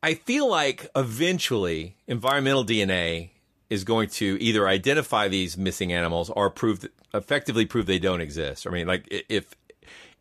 I 0.04 0.14
feel 0.14 0.48
like 0.48 0.88
eventually 0.96 1.96
environmental 2.08 2.64
DNA 2.64 3.32
is 3.70 3.84
going 3.84 4.10
to 4.10 4.38
either 4.42 4.68
identify 4.68 5.28
these 5.28 5.58
missing 5.58 5.94
animals 5.94 6.30
or 6.32 6.50
prove 6.50 6.88
effectively 7.14 7.66
prove 7.66 7.86
they 7.86 8.00
don't 8.00 8.22
exist. 8.22 8.66
I 8.66 8.72
mean, 8.72 8.88
like 8.88 9.06
if 9.30 9.56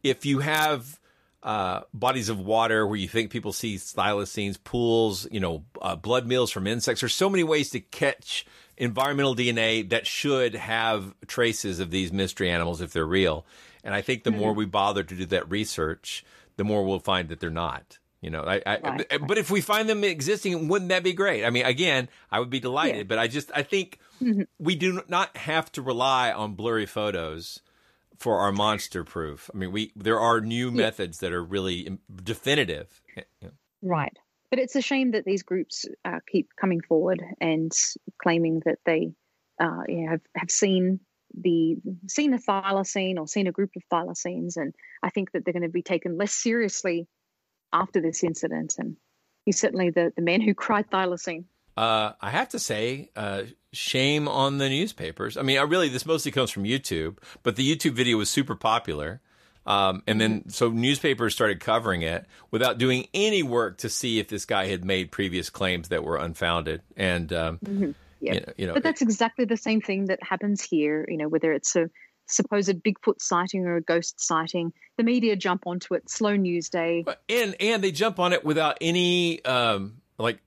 if 0.03 0.27
you 0.27 0.40
have 0.40 0.98
uh, 1.42 1.83
bodies 1.94 2.29
of 2.29 2.38
water 2.40 2.87
where 2.87 2.96
you 2.98 3.09
think 3.09 3.31
people 3.31 3.53
see 3.53 3.77
thylacines, 3.77 4.57
pools, 4.62 5.27
you 5.31 5.40
know, 5.40 5.64
uh, 5.81 5.94
blood 5.96 6.27
meals 6.27 6.51
from 6.51 6.66
insects, 6.66 7.01
there's 7.01 7.14
so 7.14 7.31
many 7.31 7.44
ways 7.44 7.70
to 7.70 7.81
catch 7.81 8.44
environmental 8.77 9.35
DNA 9.35 9.88
that 9.90 10.07
should 10.07 10.55
have 10.55 11.14
traces 11.27 11.81
of 11.81 11.90
these 11.90 12.12
mystery 12.12 12.51
animals 12.51 12.81
if 12.81 12.92
they're 12.92 13.07
real. 13.07 13.46
And 13.85 13.94
I 13.94 14.03
think 14.03 14.24
the 14.24 14.31
more 14.31 14.53
we 14.53 14.66
bother 14.66 15.03
to 15.03 15.14
do 15.14 15.27
that 15.27 15.51
research, 15.51 16.24
the 16.57 16.64
more 16.64 16.85
we'll 16.85 16.98
find 16.98 17.29
that 17.29 17.40
they're 17.40 17.51
not. 17.51 17.98
You 18.20 18.31
know, 18.31 18.42
I, 18.42 18.61
I 18.66 18.79
Right, 18.83 19.07
but 19.29 19.38
if 19.38 19.48
we 19.48 19.61
find 19.61 19.88
them 19.88 20.03
existing, 20.03 20.66
wouldn't 20.66 20.88
that 20.88 21.05
be 21.05 21.12
great? 21.12 21.44
I 21.44 21.51
mean, 21.51 21.64
again, 21.64 22.09
I 22.33 22.40
would 22.40 22.51
be 22.51 22.59
delighted, 22.59 22.96
Yeah. 22.96 23.03
but 23.05 23.18
I 23.20 23.29
just 23.29 23.53
I 23.55 23.62
think 23.62 24.01
we 24.59 24.74
do 24.74 25.03
not 25.07 25.37
have 25.37 25.70
to 25.72 25.83
rely 25.83 26.33
on 26.33 26.55
blurry 26.55 26.87
photos 26.87 27.61
for 28.18 28.38
our 28.38 28.52
monster 28.52 29.04
proof. 29.04 29.50
I 29.54 29.57
mean, 29.59 29.72
we 29.72 29.92
there 29.96 30.18
are 30.18 30.40
new 30.40 30.70
methods 30.70 31.18
that 31.18 31.33
are 31.33 31.44
really 31.44 31.98
definitive. 32.22 33.00
Yeah. 33.16 33.50
Right. 33.83 34.16
But 34.50 34.59
it's 34.59 34.76
a 34.76 34.81
shame 34.81 35.12
that 35.12 35.24
these 35.24 35.42
groups 35.42 35.85
uh, 36.04 36.20
keep 36.31 36.48
coming 36.59 36.81
forward 36.81 37.22
and 37.40 37.70
claiming 38.22 38.62
that 38.64 38.78
they 38.87 39.12
uh, 39.61 39.83
you 39.87 40.04
know, 40.04 40.11
have, 40.12 40.20
have 40.37 40.50
seen 40.50 41.00
the 41.35 41.76
seen 42.09 42.33
a 42.33 42.38
thylacine 42.38 43.18
or 43.18 43.28
seen 43.28 43.46
a 43.46 43.52
group 43.52 43.70
of 43.76 43.83
thylacines, 43.92 44.57
and 44.57 44.74
I 45.02 45.11
think 45.11 45.33
that 45.33 45.44
they're 45.44 45.52
going 45.52 45.62
to 45.62 45.68
be 45.68 45.83
taken 45.83 46.16
less 46.16 46.33
seriously 46.33 47.07
after 47.72 48.00
this 48.00 48.24
incident. 48.24 48.76
And 48.78 48.96
he's 49.44 49.61
certainly 49.61 49.90
the, 49.90 50.12
the 50.16 50.22
man 50.22 50.40
who 50.40 50.54
cried 50.54 50.90
thylacine. 50.90 51.44
Uh, 51.79 52.14
I 52.21 52.31
have 52.31 52.49
to 52.49 52.59
say, 52.59 53.09
uh, 53.14 53.43
shame 53.73 54.27
on 54.27 54.59
the 54.59 54.69
newspapers. 54.69 55.37
I 55.37 55.43
mean, 55.43 55.59
I 55.59 55.62
really 55.62 55.88
this 55.88 56.05
mostly 56.05 56.33
comes 56.33 56.51
from 56.51 56.64
YouTube, 56.64 57.19
but 57.45 57.55
the 57.55 57.77
YouTube 57.77 57.93
video 57.93 58.17
was 58.17 58.29
super 58.29 58.57
popular. 58.57 59.21
Um, 59.64 60.03
and 60.09 60.21
then 60.21 60.49
so 60.49 60.71
newspapers 60.71 61.35
started 61.35 61.61
covering 61.61 62.03
it 62.03 62.27
without 62.51 62.79
doing 62.79 63.07
any 63.14 63.45
work 63.45 63.79
to 63.79 63.88
see 63.88 64.19
if 64.19 64.27
this 64.27 64.45
guy 64.45 64.67
had 64.67 64.85
made 64.85 65.12
previous 65.12 65.51
claims 65.51 65.91
that 65.91 66.03
were 66.03 66.17
unfounded. 66.17 66.83
And 66.97 67.33
um, 67.33 67.59
Mhm. 67.64 67.95
Yeah. 68.19 68.33
you 68.35 68.41
know, 68.41 68.53
you 68.57 68.67
know 68.67 68.75
but 68.75 68.83
that's 68.83 69.03
exactly 69.03 69.45
the 69.45 69.57
same 69.57 69.81
thing 69.81 70.07
that 70.07 70.19
happens 70.21 70.61
here. 70.61 71.05
You 71.07 71.19
know, 71.19 71.29
whether 71.29 71.53
it's 71.53 71.77
a 71.77 71.88
supposed 72.27 72.83
Bigfoot 72.83 73.21
sighting 73.21 73.67
or 73.67 73.77
a 73.77 73.83
ghost 73.83 74.21
sighting, 74.21 74.73
the 74.97 75.05
media 75.05 75.37
jump 75.37 75.64
onto 75.64 75.95
it. 75.95 76.11
Slow 76.11 76.35
news 76.35 76.71
day. 76.71 77.05
and 77.29 77.55
and 77.61 77.85
they 77.85 77.93
jump 77.93 78.19
on 78.19 78.33
it 78.33 78.45
without 78.45 78.79
any 78.81 79.45
um 79.45 80.01
like 80.19 80.41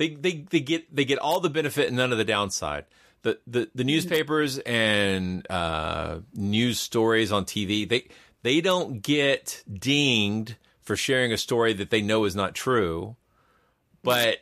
they 0.00 0.08
they 0.08 0.46
they 0.48 0.60
get 0.60 0.96
they 0.96 1.04
get 1.04 1.18
all 1.18 1.40
the 1.40 1.50
benefit 1.50 1.88
and 1.88 1.96
none 1.98 2.10
of 2.10 2.16
the 2.16 2.24
downside. 2.24 2.86
The 3.20 3.38
the 3.46 3.70
the 3.74 3.84
newspapers 3.84 4.58
and 4.60 5.48
uh 5.50 6.20
news 6.32 6.80
stories 6.80 7.30
on 7.30 7.44
TV 7.44 7.86
they 7.86 8.08
they 8.42 8.62
don't 8.62 9.02
get 9.02 9.62
dinged 9.70 10.56
for 10.80 10.96
sharing 10.96 11.32
a 11.32 11.36
story 11.36 11.74
that 11.74 11.90
they 11.90 12.00
know 12.00 12.24
is 12.24 12.34
not 12.34 12.54
true, 12.54 13.16
but 14.02 14.38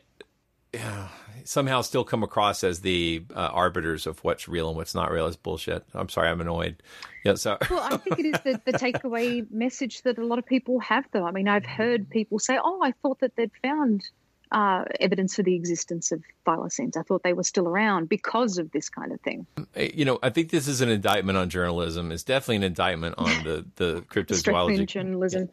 somehow 1.43 1.81
still 1.81 2.05
come 2.05 2.23
across 2.23 2.63
as 2.63 2.79
the 2.79 3.25
uh, 3.35 3.49
arbiters 3.51 4.07
of 4.07 4.23
what's 4.23 4.47
real 4.47 4.69
and 4.69 4.77
what's 4.77 4.95
not 4.95 5.11
real 5.11 5.25
is 5.25 5.35
bullshit. 5.35 5.83
I'm 5.93 6.07
sorry, 6.07 6.29
I'm 6.29 6.39
annoyed. 6.39 6.81
Yeah, 7.25 7.33
so 7.33 7.57
Well, 7.69 7.81
I 7.81 7.97
think 7.97 8.19
it 8.19 8.25
is 8.27 8.39
the, 8.45 8.61
the 8.63 8.77
takeaway 8.77 9.49
message 9.51 10.03
that 10.03 10.17
a 10.17 10.25
lot 10.25 10.39
of 10.39 10.45
people 10.45 10.79
have, 10.79 11.05
though. 11.11 11.25
I 11.25 11.31
mean, 11.31 11.49
I've 11.49 11.65
heard 11.65 12.09
people 12.09 12.39
say, 12.39 12.57
"Oh, 12.63 12.79
I 12.81 12.93
thought 13.01 13.19
that 13.19 13.35
they'd 13.35 13.51
found 13.61 14.07
uh, 14.51 14.85
evidence 14.99 15.35
for 15.35 15.43
the 15.43 15.55
existence 15.55 16.11
of 16.11 16.23
thylacines. 16.45 16.97
I 16.97 17.03
thought 17.03 17.23
they 17.23 17.33
were 17.33 17.43
still 17.43 17.67
around 17.67 18.09
because 18.09 18.57
of 18.57 18.71
this 18.71 18.89
kind 18.89 19.11
of 19.11 19.21
thing. 19.21 19.45
You 19.75 20.05
know, 20.05 20.19
I 20.23 20.29
think 20.29 20.49
this 20.49 20.67
is 20.67 20.81
an 20.81 20.89
indictment 20.89 21.37
on 21.37 21.49
journalism. 21.49 22.11
It's 22.11 22.23
definitely 22.23 22.57
an 22.57 22.63
indictment 22.63 23.15
on 23.17 23.43
the 23.43 23.65
the 23.75 24.01
cryptozoology 24.09 24.87
journalism. 24.87 25.49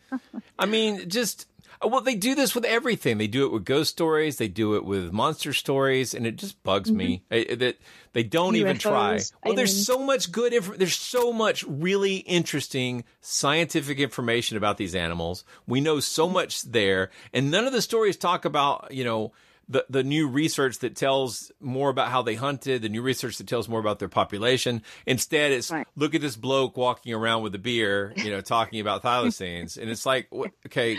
I 0.59 0.67
mean, 0.67 1.09
just 1.09 1.47
well, 1.83 2.01
they 2.01 2.15
do 2.15 2.35
this 2.35 2.55
with 2.55 2.65
everything. 2.65 3.19
They 3.19 3.27
do 3.27 3.45
it 3.47 3.53
with 3.53 3.65
ghost 3.65 3.91
stories. 3.91 4.37
They 4.39 4.49
do 4.49 4.75
it 4.77 4.85
with 4.85 5.13
monster 5.13 5.53
stories, 5.53 6.15
and 6.15 6.27
it 6.27 6.37
just 6.37 6.63
bugs 6.63 6.91
me 6.91 7.23
Mm-hmm. 7.31 7.59
that 7.59 7.79
they 8.13 8.23
don't 8.23 8.57
even 8.57 8.79
try. 8.79 9.21
Well, 9.45 9.55
there's 9.55 9.73
aliens. 9.73 9.87
so 9.87 9.99
much 9.99 10.33
good. 10.33 10.53
Inf- 10.55 10.79
there's 10.79 10.97
so 10.97 11.33
much 11.33 11.65
really 11.69 12.17
interesting 12.17 13.05
scientific 13.21 13.99
information 13.99 14.57
about 14.57 14.79
these 14.79 14.95
animals. 14.95 15.45
We 15.67 15.81
know 15.81 16.01
so 16.01 16.29
much 16.29 16.63
there, 16.63 17.11
and 17.33 17.51
none 17.51 17.67
of 17.67 17.73
the 17.73 17.83
stories 17.83 18.17
talk 18.17 18.45
about 18.45 18.89
you 18.91 19.05
know. 19.05 19.33
The, 19.69 19.85
the 19.91 20.05
new 20.05 20.29
research 20.29 20.79
that 20.79 20.95
tells 20.95 21.51
more 21.59 21.91
about 21.91 22.07
how 22.13 22.23
they 22.23 22.37
hunted, 22.37 22.83
the 22.83 22.89
new 22.89 23.03
research 23.03 23.39
that 23.39 23.49
tells 23.49 23.69
more 23.69 23.81
about 23.81 23.99
their 23.99 24.09
population. 24.09 24.81
Instead, 25.07 25.51
it's 25.51 25.73
look 25.97 26.15
at 26.15 26.21
this 26.21 26.37
bloke 26.37 26.77
walking 26.77 27.13
around 27.13 27.43
with 27.43 27.53
a 27.57 27.59
beer, 27.59 28.13
you 28.17 28.31
know, 28.31 28.41
talking 28.41 28.79
about 28.79 29.03
thylacines. 29.03 29.77
and 29.77 29.91
it's 29.91 30.07
like, 30.07 30.29
okay, 30.67 30.97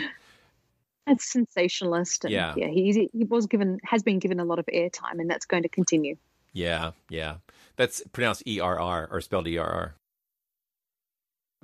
It's 1.08 1.30
sensationalist. 1.32 2.24
And 2.24 2.32
Yeah. 2.32 2.54
yeah, 2.56 2.68
he, 2.68 3.10
he 3.12 3.24
was 3.24 3.46
given, 3.46 3.78
has 3.84 4.02
been 4.02 4.18
given 4.18 4.40
a 4.40 4.44
lot 4.44 4.58
of 4.58 4.66
airtime, 4.66 5.18
and 5.20 5.28
that's 5.30 5.46
going 5.46 5.62
to 5.62 5.68
continue. 5.68 6.16
Yeah, 6.52 6.92
yeah. 7.08 7.36
That's 7.76 8.02
pronounced 8.12 8.42
E 8.46 8.60
R 8.60 8.78
R 8.78 9.08
or 9.10 9.20
spelled 9.20 9.46
E 9.48 9.58
R 9.58 9.68
R. 9.70 9.94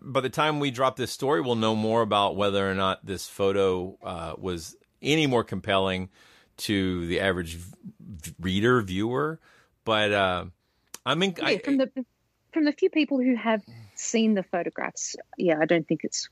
By 0.01 0.21
the 0.21 0.31
time 0.31 0.61
we 0.61 0.71
drop 0.71 0.97
this 0.97 1.11
story, 1.11 1.41
we'll 1.41 1.55
know 1.55 1.75
more 1.75 2.03
about 2.03 2.37
whether 2.37 2.71
or 2.71 2.75
not 2.75 3.05
this 3.07 3.27
photo 3.27 3.97
uh, 4.03 4.35
was 4.39 4.77
any 5.03 5.27
more 5.27 5.45
compelling 5.45 6.11
to 6.59 7.07
the 7.07 7.21
average 7.21 7.57
v- 7.57 8.35
reader, 8.39 8.83
viewer. 8.83 9.41
But 9.85 10.13
uh, 10.13 10.45
I 11.07 11.15
mean, 11.15 11.35
Yeah, 11.39 11.47
I, 11.47 11.59
from 11.59 11.79
the 11.79 11.91
from 12.53 12.65
the 12.65 12.73
few 12.73 12.91
people 12.91 13.19
who 13.19 13.35
have 13.35 13.63
seen 13.95 14.35
the 14.35 14.43
photographs, 14.43 15.17
yeah, 15.37 15.59
I 15.61 15.65
don't 15.65 15.87
think 15.87 16.03
it's 16.05 16.29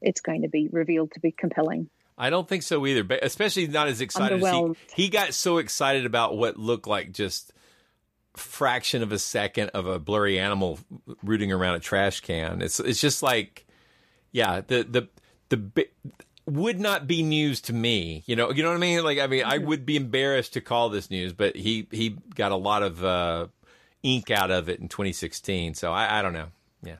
it's 0.00 0.20
going 0.20 0.42
to 0.42 0.48
be 0.48 0.68
revealed 0.68 1.12
to 1.12 1.20
be 1.20 1.30
compelling. 1.30 1.88
I 2.20 2.28
don't 2.28 2.46
think 2.46 2.62
so 2.62 2.86
either, 2.86 3.02
but 3.02 3.24
especially 3.24 3.66
not 3.66 3.88
as 3.88 4.00
excited 4.00 4.42
as 4.42 4.52
he, 4.52 5.04
he 5.04 5.08
got 5.08 5.32
so 5.32 5.56
excited 5.56 6.04
about 6.04 6.36
what 6.36 6.58
looked 6.58 6.86
like 6.86 7.12
just 7.12 7.52
fraction 8.36 9.02
of 9.02 9.10
a 9.10 9.18
second 9.18 9.70
of 9.70 9.86
a 9.86 9.98
blurry 9.98 10.38
animal 10.38 10.78
rooting 11.22 11.50
around 11.50 11.76
a 11.76 11.80
trash 11.80 12.20
can. 12.20 12.60
It's 12.60 12.78
it's 12.78 13.00
just 13.00 13.22
like 13.22 13.66
yeah, 14.32 14.60
the 14.60 14.82
the 14.84 15.08
the 15.48 15.56
bi- 15.56 15.88
would 16.46 16.78
not 16.78 17.06
be 17.06 17.22
news 17.22 17.60
to 17.62 17.72
me. 17.72 18.22
You 18.26 18.36
know, 18.36 18.50
you 18.50 18.62
know 18.62 18.68
what 18.68 18.76
I 18.76 18.80
mean? 18.80 19.02
Like 19.02 19.18
I 19.18 19.26
mean, 19.26 19.44
I 19.44 19.58
would 19.58 19.86
be 19.86 19.96
embarrassed 19.96 20.52
to 20.54 20.60
call 20.60 20.90
this 20.90 21.10
news, 21.10 21.32
but 21.32 21.56
he 21.56 21.88
he 21.90 22.16
got 22.34 22.52
a 22.52 22.56
lot 22.56 22.82
of 22.82 23.02
uh 23.02 23.46
ink 24.02 24.30
out 24.30 24.50
of 24.50 24.68
it 24.68 24.78
in 24.80 24.88
2016. 24.88 25.74
So 25.74 25.92
I 25.92 26.18
I 26.18 26.22
don't 26.22 26.32
know. 26.34 26.48
Yeah. 26.82 26.96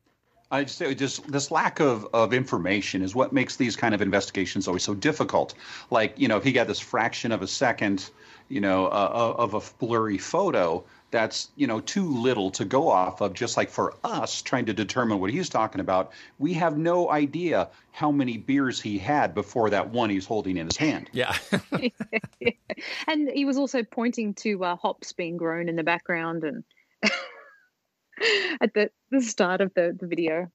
I 0.51 0.65
just 0.65 0.79
say 0.79 0.95
just 0.95 1.31
this 1.31 1.51
lack 1.51 1.81
of, 1.81 2.09
of 2.13 2.35
information 2.35 3.03
is 3.03 3.15
what 3.15 3.33
makes 3.33 3.57
these 3.57 3.77
kind 3.77 3.95
of 3.95 4.03
investigations 4.03 4.67
always 4.67 4.83
so 4.83 4.95
difficult. 4.95 5.55
Like, 5.91 6.19
you 6.19 6.27
know, 6.27 6.37
if 6.37 6.45
he 6.45 6.53
got 6.53 6.67
this 6.67 6.81
fraction 6.81 7.31
of 7.31 7.43
a 7.43 7.47
second, 7.47 8.11
you 8.49 8.61
know, 8.61 8.87
uh, 8.87 9.35
of 9.39 9.55
a 9.55 9.61
blurry 9.79 10.19
photo, 10.19 10.85
that's, 11.13 11.51
you 11.57 11.67
know, 11.67 11.81
too 11.81 12.09
little 12.21 12.51
to 12.53 12.65
go 12.65 12.89
off 12.89 13.21
of. 13.21 13.33
Just 13.33 13.57
like 13.57 13.71
for 13.71 13.95
us 14.03 14.43
trying 14.43 14.67
to 14.67 14.75
determine 14.75 15.21
what 15.21 15.31
he's 15.31 15.49
talking 15.49 15.81
about, 15.81 16.13
we 16.39 16.55
have 16.55 16.77
no 16.77 17.11
idea 17.11 17.69
how 17.93 18.11
many 18.11 18.37
beers 18.37 18.81
he 18.81 18.99
had 18.99 19.35
before 19.35 19.71
that 19.71 19.91
one 19.91 20.11
he's 20.11 20.27
holding 20.27 20.57
in 20.57 20.67
his 20.67 20.77
hand. 20.77 21.11
Yeah. 21.13 21.37
and 23.07 23.31
he 23.31 23.45
was 23.45 23.57
also 23.57 23.85
pointing 23.85 24.35
to 24.35 24.65
uh, 24.65 24.77
hops 24.77 25.13
being 25.13 25.37
grown 25.37 25.69
in 25.69 25.77
the 25.77 25.85
background 25.85 26.43
and 26.43 26.65
at 28.61 28.74
the, 28.74 28.90
the 29.11 29.20
start 29.20 29.61
of 29.61 29.72
the, 29.74 29.96
the 29.98 30.06
video. 30.06 30.50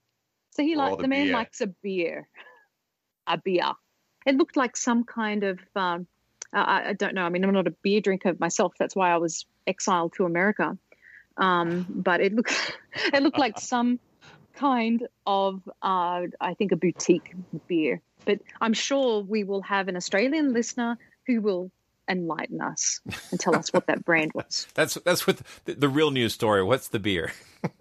So 0.52 0.64
he 0.64 0.76
Oh, 0.76 0.80
like 0.80 0.98
the 0.98 1.04
the 1.04 1.08
man 1.08 1.32
likes 1.32 1.62
a 1.62 1.68
beer, 1.68 2.28
a 3.28 3.38
beer. 3.38 3.74
It 4.26 4.36
looked 4.36 4.56
like 4.56 4.78
some 4.78 5.04
kind 5.04 5.44
of 5.44 5.60
um, 5.76 6.08
I, 6.54 6.90
I 6.90 6.94
don't 6.94 7.14
know. 7.14 7.24
I 7.24 7.30
mean, 7.30 7.44
I'm 7.44 7.54
not 7.54 7.68
a 7.68 7.76
beer 7.84 8.02
drinker 8.02 8.36
myself. 8.40 8.74
That's 8.80 8.96
why 8.96 9.12
I 9.12 9.18
was 9.18 9.46
exiled 9.68 10.14
to 10.14 10.26
America. 10.26 10.78
Um, 11.38 11.86
but 11.90 12.22
it 12.22 12.34
looked 12.34 12.54
it 13.14 13.22
looked 13.22 13.38
like 13.38 13.60
some 13.60 14.00
kind 14.54 15.06
of 15.28 15.62
uh, 15.82 16.22
I 16.40 16.54
think 16.58 16.72
a 16.72 16.78
boutique 16.78 17.36
beer. 17.68 18.02
But 18.24 18.40
I'm 18.62 18.74
sure 18.74 19.22
we 19.22 19.44
will 19.44 19.62
have 19.64 19.88
an 19.88 19.96
Australian 19.96 20.54
listener 20.54 20.98
who 21.28 21.42
will 21.42 21.72
enlighten 22.10 22.62
us 22.62 23.02
and 23.32 23.40
tell 23.40 23.56
us 23.56 23.70
what 23.74 23.88
that 23.88 24.04
brand 24.06 24.32
was. 24.34 24.68
That's 24.74 24.96
that's 25.06 25.26
what 25.28 25.42
the, 25.66 25.74
the 25.76 25.90
real 25.90 26.12
news 26.12 26.34
story. 26.34 26.64
What's 26.64 26.88
the 26.90 27.00
beer? 27.00 27.32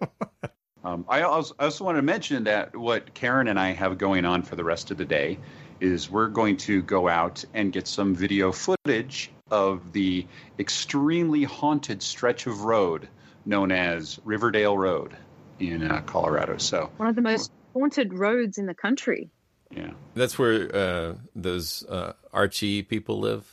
Um, 0.83 1.03
I 1.09 1.23
also, 1.23 1.55
I 1.57 1.63
also 1.63 1.83
want 1.83 1.97
to 1.97 2.03
mention 2.03 2.43
that 2.43 2.75
what 2.75 3.11
Karen 3.15 3.47
and 3.47 3.59
I 3.59 3.71
have 3.71 3.97
going 3.97 4.23
on 4.23 4.43
for 4.43 4.55
the 4.55 4.63
rest 4.63 4.91
of 4.91 4.97
the 4.97 5.05
day 5.05 5.39
is 5.79 6.11
we're 6.11 6.27
going 6.27 6.57
to 6.57 6.83
go 6.83 7.07
out 7.07 7.43
and 7.55 7.73
get 7.73 7.87
some 7.87 8.13
video 8.13 8.51
footage 8.51 9.31
of 9.49 9.93
the 9.93 10.27
extremely 10.59 11.43
haunted 11.43 12.03
stretch 12.03 12.45
of 12.45 12.61
road 12.65 13.07
known 13.47 13.71
as 13.71 14.19
Riverdale 14.23 14.77
Road 14.77 15.17
in 15.59 15.89
uh, 15.89 16.01
Colorado. 16.01 16.57
So, 16.57 16.91
One 16.97 17.09
of 17.09 17.15
the 17.15 17.21
most 17.23 17.51
haunted 17.73 18.13
roads 18.13 18.59
in 18.59 18.67
the 18.67 18.75
country. 18.75 19.31
yeah. 19.71 19.89
That's 20.13 20.37
where 20.37 20.73
uh, 20.75 21.15
those 21.35 21.83
uh, 21.89 22.13
Archie 22.31 22.83
people 22.83 23.19
live. 23.19 23.51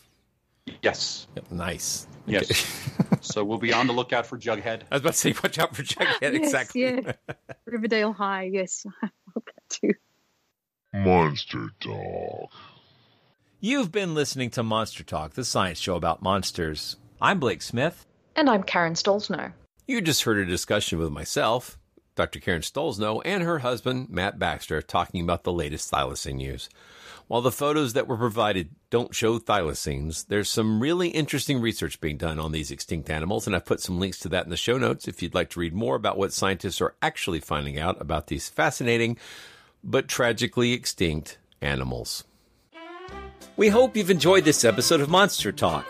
Yes. 0.82 1.26
Yep, 1.36 1.50
nice. 1.50 2.06
Yes. 2.26 2.66
so 3.20 3.44
we'll 3.44 3.58
be 3.58 3.72
on 3.72 3.86
the 3.86 3.92
lookout 3.92 4.26
for 4.26 4.38
Jughead. 4.38 4.82
I 4.90 4.94
was 4.96 5.00
about 5.02 5.12
to 5.14 5.18
say, 5.18 5.34
watch 5.42 5.58
out 5.58 5.74
for 5.74 5.82
Jughead. 5.82 6.18
Yes, 6.22 6.34
exactly. 6.34 6.82
yeah. 6.82 7.12
Riverdale 7.66 8.12
High. 8.12 8.50
Yes, 8.52 8.86
I 9.02 9.10
love 9.34 9.44
that 9.44 9.68
too. 9.68 9.94
Monster 10.94 11.68
Dog. 11.80 12.48
You've 13.60 13.92
been 13.92 14.14
listening 14.14 14.50
to 14.50 14.62
Monster 14.62 15.04
Talk, 15.04 15.34
the 15.34 15.44
science 15.44 15.78
show 15.78 15.96
about 15.96 16.22
monsters. 16.22 16.96
I'm 17.20 17.38
Blake 17.38 17.62
Smith. 17.62 18.06
And 18.34 18.50
I'm 18.50 18.62
Karen 18.62 18.94
Stollznow. 18.94 19.52
You 19.86 20.00
just 20.00 20.22
heard 20.24 20.38
a 20.38 20.46
discussion 20.46 20.98
with 20.98 21.10
myself, 21.10 21.78
Dr. 22.14 22.40
Karen 22.40 22.62
Stollznow, 22.62 23.22
and 23.24 23.42
her 23.42 23.60
husband, 23.60 24.08
Matt 24.10 24.38
Baxter, 24.38 24.82
talking 24.82 25.22
about 25.22 25.44
the 25.44 25.52
latest 25.52 25.90
thylacine 25.90 26.36
news. 26.36 26.68
While 27.28 27.40
the 27.40 27.52
photos 27.52 27.94
that 27.94 28.06
were 28.06 28.16
provided 28.16 28.70
don't 28.90 29.14
show 29.14 29.38
thylacines, 29.38 30.26
there's 30.26 30.50
some 30.50 30.80
really 30.80 31.08
interesting 31.08 31.60
research 31.60 32.00
being 32.00 32.16
done 32.16 32.38
on 32.38 32.52
these 32.52 32.70
extinct 32.70 33.08
animals, 33.08 33.46
and 33.46 33.56
I've 33.56 33.64
put 33.64 33.80
some 33.80 33.98
links 33.98 34.18
to 34.20 34.28
that 34.30 34.44
in 34.44 34.50
the 34.50 34.56
show 34.56 34.76
notes 34.76 35.08
if 35.08 35.22
you'd 35.22 35.34
like 35.34 35.50
to 35.50 35.60
read 35.60 35.72
more 35.72 35.96
about 35.96 36.18
what 36.18 36.32
scientists 36.32 36.80
are 36.80 36.94
actually 37.00 37.40
finding 37.40 37.78
out 37.78 38.00
about 38.00 38.26
these 38.26 38.48
fascinating 38.48 39.16
but 39.82 40.08
tragically 40.08 40.72
extinct 40.72 41.38
animals. 41.60 42.24
We 43.56 43.68
hope 43.68 43.96
you've 43.96 44.10
enjoyed 44.10 44.44
this 44.44 44.64
episode 44.64 45.00
of 45.00 45.10
Monster 45.10 45.52
Talk. 45.52 45.86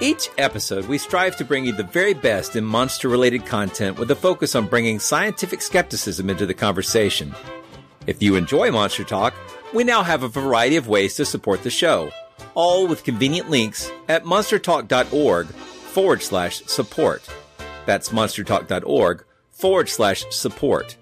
Each 0.00 0.28
episode, 0.38 0.86
we 0.86 0.96
strive 0.96 1.36
to 1.36 1.44
bring 1.44 1.66
you 1.66 1.72
the 1.72 1.82
very 1.82 2.14
best 2.14 2.56
in 2.56 2.64
monster 2.64 3.08
related 3.08 3.44
content 3.44 3.98
with 3.98 4.10
a 4.10 4.16
focus 4.16 4.54
on 4.54 4.68
bringing 4.68 4.98
scientific 4.98 5.60
skepticism 5.60 6.30
into 6.30 6.46
the 6.46 6.54
conversation. 6.54 7.34
If 8.06 8.22
you 8.22 8.36
enjoy 8.36 8.70
Monster 8.70 9.04
Talk, 9.04 9.34
we 9.74 9.84
now 9.84 10.02
have 10.02 10.22
a 10.22 10.28
variety 10.28 10.76
of 10.76 10.88
ways 10.88 11.14
to 11.14 11.24
support 11.24 11.62
the 11.62 11.70
show, 11.70 12.10
all 12.54 12.86
with 12.86 13.04
convenient 13.04 13.50
links 13.50 13.90
at 14.08 14.24
monstertalk.org 14.24 15.46
forward 15.46 16.22
slash 16.22 16.62
support. 16.66 17.28
That's 17.86 18.10
monstertalk.org 18.10 19.24
forward 19.50 19.88
slash 19.88 20.24
support. 20.30 20.96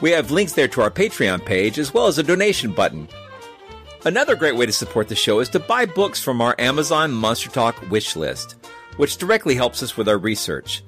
We 0.00 0.10
have 0.12 0.30
links 0.30 0.52
there 0.52 0.68
to 0.68 0.82
our 0.82 0.90
Patreon 0.90 1.44
page 1.44 1.78
as 1.78 1.92
well 1.92 2.06
as 2.06 2.18
a 2.18 2.22
donation 2.22 2.72
button. 2.72 3.08
Another 4.04 4.36
great 4.36 4.54
way 4.54 4.66
to 4.66 4.72
support 4.72 5.08
the 5.08 5.16
show 5.16 5.40
is 5.40 5.48
to 5.50 5.58
buy 5.58 5.84
books 5.84 6.22
from 6.22 6.40
our 6.40 6.54
Amazon 6.58 7.10
Monster 7.10 7.50
Talk 7.50 7.90
wish 7.90 8.14
list, 8.14 8.56
which 8.96 9.16
directly 9.16 9.56
helps 9.56 9.82
us 9.82 9.96
with 9.96 10.08
our 10.08 10.18
research. 10.18 10.84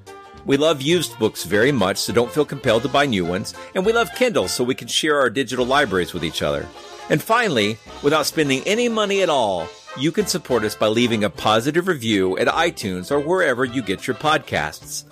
We 0.46 0.56
love 0.56 0.80
used 0.80 1.18
books 1.18 1.44
very 1.44 1.72
much, 1.72 1.98
so 1.98 2.12
don't 2.12 2.30
feel 2.30 2.44
compelled 2.44 2.82
to 2.82 2.88
buy 2.88 3.06
new 3.06 3.24
ones, 3.24 3.52
and 3.74 3.84
we 3.84 3.92
love 3.92 4.14
Kindle 4.14 4.48
so 4.48 4.64
we 4.64 4.74
can 4.74 4.88
share 4.88 5.18
our 5.18 5.28
digital 5.28 5.66
libraries 5.66 6.14
with 6.14 6.24
each 6.24 6.40
other. 6.40 6.66
And 7.08 7.22
finally, 7.22 7.78
without 8.02 8.26
spending 8.26 8.62
any 8.66 8.88
money 8.88 9.22
at 9.22 9.28
all, 9.28 9.68
you 9.98 10.12
can 10.12 10.26
support 10.26 10.64
us 10.64 10.74
by 10.74 10.86
leaving 10.86 11.24
a 11.24 11.30
positive 11.30 11.88
review 11.88 12.38
at 12.38 12.46
iTunes 12.46 13.10
or 13.10 13.20
wherever 13.20 13.64
you 13.64 13.82
get 13.82 14.06
your 14.06 14.16
podcasts. 14.16 15.04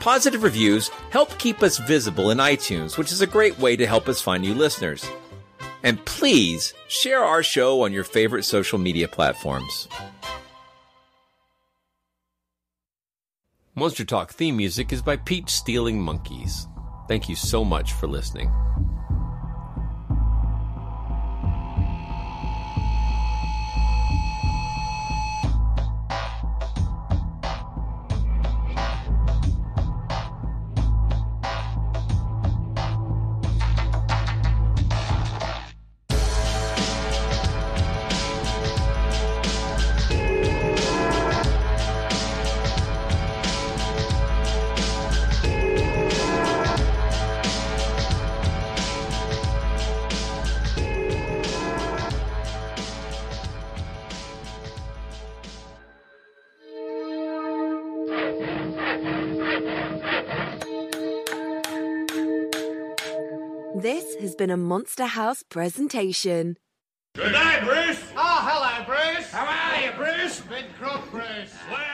Positive 0.00 0.42
reviews 0.42 0.88
help 1.10 1.38
keep 1.38 1.62
us 1.62 1.78
visible 1.78 2.30
in 2.30 2.38
iTunes, 2.38 2.96
which 2.96 3.12
is 3.12 3.20
a 3.20 3.26
great 3.26 3.58
way 3.58 3.76
to 3.76 3.86
help 3.86 4.08
us 4.08 4.22
find 4.22 4.42
new 4.42 4.54
listeners. 4.54 5.06
And 5.82 6.04
please 6.04 6.74
share 6.88 7.22
our 7.22 7.42
show 7.42 7.82
on 7.82 7.92
your 7.92 8.04
favorite 8.04 8.44
social 8.44 8.78
media 8.78 9.08
platforms. 9.08 9.88
Monster 13.74 14.04
Talk 14.04 14.32
theme 14.32 14.56
music 14.56 14.92
is 14.92 15.02
by 15.02 15.16
Peach 15.16 15.50
Stealing 15.50 16.00
Monkeys. 16.00 16.66
Thank 17.08 17.28
you 17.28 17.36
so 17.36 17.64
much 17.64 17.92
for 17.92 18.06
listening. 18.06 18.50
Monster 64.72 65.04
House 65.04 65.42
presentation. 65.42 66.56
Good 67.14 67.32
night, 67.32 67.62
Bruce. 67.62 68.02
Oh, 68.16 68.38
hello, 68.40 68.86
Bruce. 68.86 69.30
How 69.30 69.44
are 69.44 69.84
you, 69.84 69.92
Bruce? 69.92 70.40
Big 70.48 70.64
crook, 70.80 71.10
Bruce. 71.10 71.52
Where's 71.68 71.91